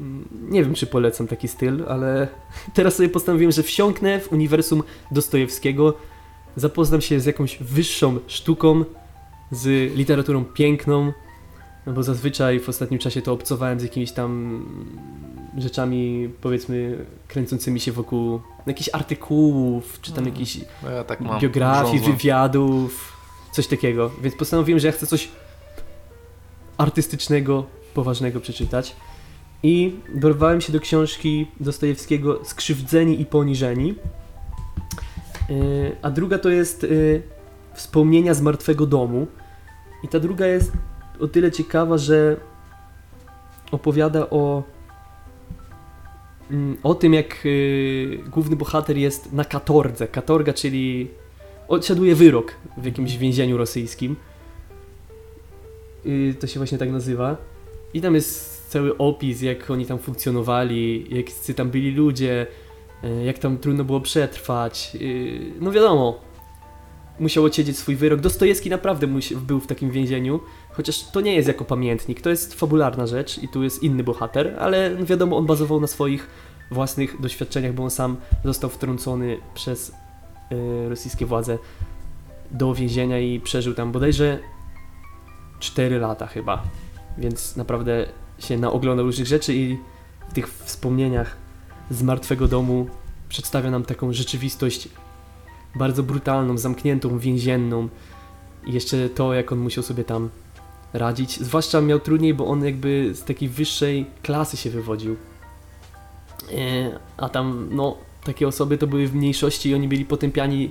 [0.00, 2.28] Mm, nie wiem, czy polecam taki styl, ale
[2.74, 5.94] teraz sobie postanowiłem, że wsiąknę w uniwersum Dostojewskiego,
[6.56, 8.84] zapoznam się z jakąś wyższą sztuką,
[9.50, 11.12] z literaturą piękną,
[11.86, 14.62] no bo zazwyczaj w ostatnim czasie to obcowałem z jakimiś tam
[15.58, 20.34] rzeczami, powiedzmy, kręcącymi się wokół jakichś artykułów, czy tam Mhm.
[20.36, 22.12] jakichś No ja tak biografii, żądło.
[22.16, 23.15] wywiadów,
[23.56, 24.10] coś takiego.
[24.22, 25.28] Więc postanowiłem, że ja chcę coś
[26.78, 28.96] artystycznego, poważnego przeczytać.
[29.62, 33.94] I dorwałem się do książki Dostojewskiego Skrzywdzeni i poniżeni.
[35.48, 37.22] Yy, A druga to jest yy,
[37.74, 39.26] Wspomnienia z martwego domu.
[40.04, 40.72] I ta druga jest
[41.20, 42.36] o tyle ciekawa, że
[43.70, 44.62] opowiada o
[46.50, 50.08] mm, o tym, jak yy, główny bohater jest na katordze.
[50.08, 51.10] Katorga, czyli
[51.68, 54.16] odsiaduje wyrok w jakimś więzieniu rosyjskim.
[56.04, 57.36] Yy, to się właśnie tak nazywa.
[57.94, 62.46] I tam jest cały opis, jak oni tam funkcjonowali, jak tam byli ludzie,
[63.02, 64.94] yy, jak tam trudno było przetrwać.
[64.94, 66.20] Yy, no wiadomo,
[67.20, 68.20] musiał odsiedzieć swój wyrok.
[68.20, 69.06] Dostojewski naprawdę
[69.36, 70.40] był w takim więzieniu,
[70.72, 74.56] chociaż to nie jest jako pamiętnik, to jest fabularna rzecz i tu jest inny bohater,
[74.58, 76.28] ale no wiadomo, on bazował na swoich
[76.70, 79.92] własnych doświadczeniach, bo on sam został wtrącony przez
[80.88, 81.58] rosyjskie władze
[82.50, 84.38] do więzienia i przeżył tam bodajże
[85.58, 86.62] 4 lata chyba.
[87.18, 88.06] Więc naprawdę
[88.38, 89.78] się naoglądał różnych rzeczy i
[90.28, 91.36] w tych wspomnieniach
[91.90, 92.86] z martwego domu
[93.28, 94.88] przedstawia nam taką rzeczywistość
[95.74, 97.88] bardzo brutalną, zamkniętą, więzienną.
[98.66, 100.30] I jeszcze to, jak on musiał sobie tam
[100.92, 101.40] radzić.
[101.40, 105.16] Zwłaszcza miał trudniej, bo on jakby z takiej wyższej klasy się wywodził.
[106.52, 110.70] E, A tam, no, takie osoby to były w mniejszości i oni byli potępiani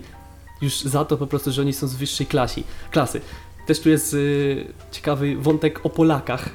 [0.61, 3.21] już za to po prostu, że oni są z wyższej klasi, klasy.
[3.67, 6.49] Też tu jest y, ciekawy wątek o Polakach,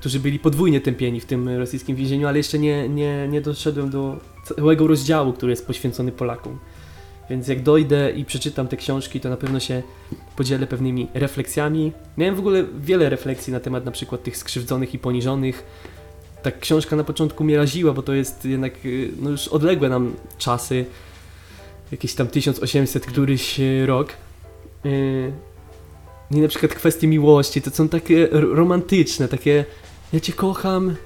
[0.00, 4.20] którzy byli podwójnie tępieni w tym rosyjskim więzieniu, ale jeszcze nie, nie, nie doszedłem do
[4.44, 6.58] całego rozdziału, który jest poświęcony Polakom.
[7.30, 9.82] Więc jak dojdę i przeczytam te książki, to na pewno się
[10.36, 11.92] podzielę pewnymi refleksjami.
[12.18, 15.64] Miałem w ogóle wiele refleksji na temat na przykład tych skrzywdzonych i poniżonych.
[16.42, 20.14] Ta książka na początku mnie raziła, bo to jest jednak y, no już odległe nam
[20.38, 20.84] czasy.
[21.92, 24.12] Jakieś tam 1800 któryś y, rok.
[24.86, 25.32] Y,
[26.30, 29.64] I na przykład kwestie miłości, to są takie romantyczne, takie
[30.12, 30.96] ja cię kocham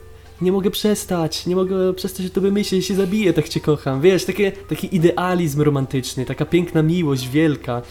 [0.41, 4.01] nie mogę przestać, nie mogę przestać o tobie myśleć, się zabiję, tak cię kocham.
[4.01, 7.83] Wiesz, takie, taki idealizm romantyczny, taka piękna miłość, wielka,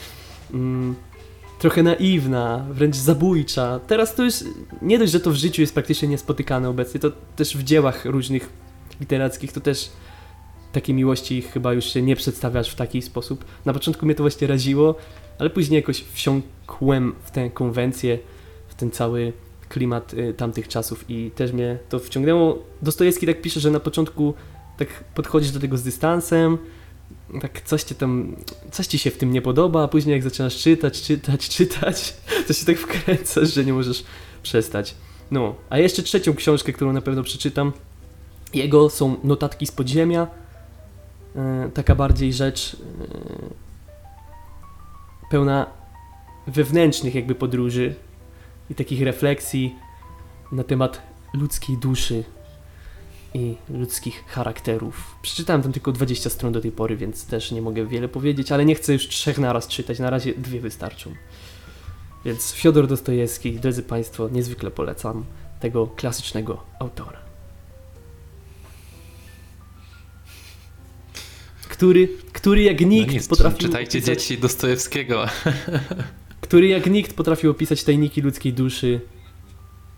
[0.54, 0.96] mm,
[1.64, 3.80] trochę naiwna, wręcz zabójcza.
[3.88, 4.34] Teraz to już
[4.82, 8.49] nie dość, że to w życiu jest praktycznie niespotykane obecnie, to też w dziełach różnych
[8.99, 9.89] literackich to też
[10.72, 13.45] takiej miłości chyba już się nie przedstawiasz w taki sposób.
[13.66, 14.95] Na początku mnie to właśnie raziło,
[15.39, 18.20] ale później jakoś wsiąkłem w tę konwencję,
[18.68, 19.34] w ten cały
[19.70, 22.64] klimat y, tamtych czasów i też mnie to wciągnęło.
[22.82, 24.34] Dostojewski tak pisze, że na początku
[24.78, 26.57] tak podchodzisz do tego z dystansem,
[27.42, 28.36] tak coś ci tam,
[28.72, 32.14] coś ci się w tym nie podoba, a później jak zaczynasz czytać, czytać, czytać,
[32.48, 34.04] to się tak wkręcasz, że nie możesz
[34.44, 34.96] przestać.
[35.32, 37.72] No, a jeszcze trzecią książkę, którą na pewno przeczytam,
[38.54, 40.28] jego są notatki z podziemia,
[41.36, 42.78] e, taka bardziej rzecz e,
[45.30, 45.66] pełna
[46.48, 47.96] wewnętrznych jakby podróży
[48.70, 49.76] i takich refleksji
[50.52, 51.02] na temat
[51.34, 52.24] ludzkiej duszy
[53.34, 55.16] i ludzkich charakterów.
[55.22, 58.66] Przeczytałem tam tylko 20 stron do tej pory, więc też nie mogę wiele powiedzieć, ale
[58.66, 61.14] nie chcę już trzech naraz czytać, na razie dwie wystarczą.
[62.26, 65.26] Więc Fiodor Dostojewski, drodzy Państwo, niezwykle polecam
[65.60, 67.20] tego klasycznego autora.
[71.70, 75.26] Który, który jak nikt no nic, potrafił czytajcie opisać, dzieci Dostojewskiego.
[76.42, 79.02] który jak nikt potrafił opisać tajniki ludzkiej duszy,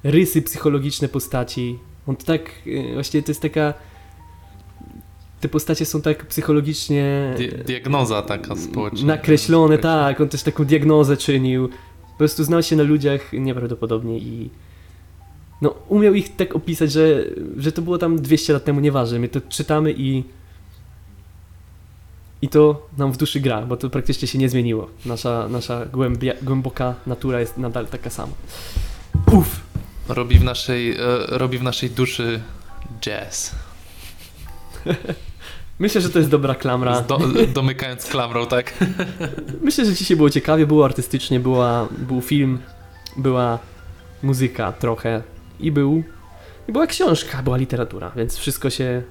[0.04, 1.80] rysy psychologiczne postaci.
[2.08, 3.74] On to tak, y, właśnie to jest taka,
[5.40, 9.08] te postacie są tak psychologicznie Di diagnoza taka społeczna.
[9.08, 11.70] nakreślone, tak, on też taką diagnozę czynił.
[12.12, 14.50] Po prostu znał się na ludziach nieprawdopodobnie i
[15.62, 17.24] no, umiał ich tak opisać, że,
[17.58, 19.20] że to było tam 200 lat temu, nieważne.
[19.20, 20.24] My to czytamy i
[22.42, 24.90] i to nam w duszy gra, bo to praktycznie się nie zmieniło.
[25.06, 28.34] Nasza, nasza głębia, głęboka natura jest nadal taka sama.
[29.32, 29.62] Uff!
[30.08, 30.98] Robi w naszej, e,
[31.28, 32.42] robi w naszej duszy
[33.02, 33.56] jazz.
[35.80, 37.02] Myślę, że to jest dobra klamra.
[37.02, 37.20] Do,
[37.54, 38.74] domykając klamrą, tak?
[39.62, 42.60] Myślę, że dzisiaj było ciekawie, było artystycznie, była, był film,
[43.18, 43.60] była
[44.24, 45.22] muzyka trochę
[45.60, 46.04] i był
[46.68, 49.04] i była książka, była literatura, więc wszystko się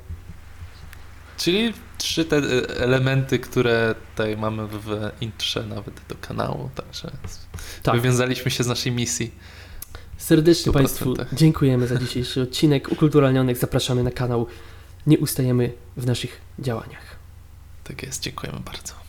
[1.36, 2.40] Czyli trzy te e,
[2.76, 7.11] elementy, które tutaj mamy w intrze nawet do kanału, także
[7.82, 7.95] tak.
[7.95, 9.34] wywiązaliśmy się z naszej misji.
[10.25, 10.75] Serdecznie 100%.
[10.75, 13.57] Państwu dziękujemy za dzisiejszy odcinek Ukulturalnionych.
[13.57, 14.47] Zapraszamy na kanał.
[15.07, 17.16] Nie ustajemy w naszych działaniach.
[17.85, 19.03] Tak jest, dziękujemy bardzo.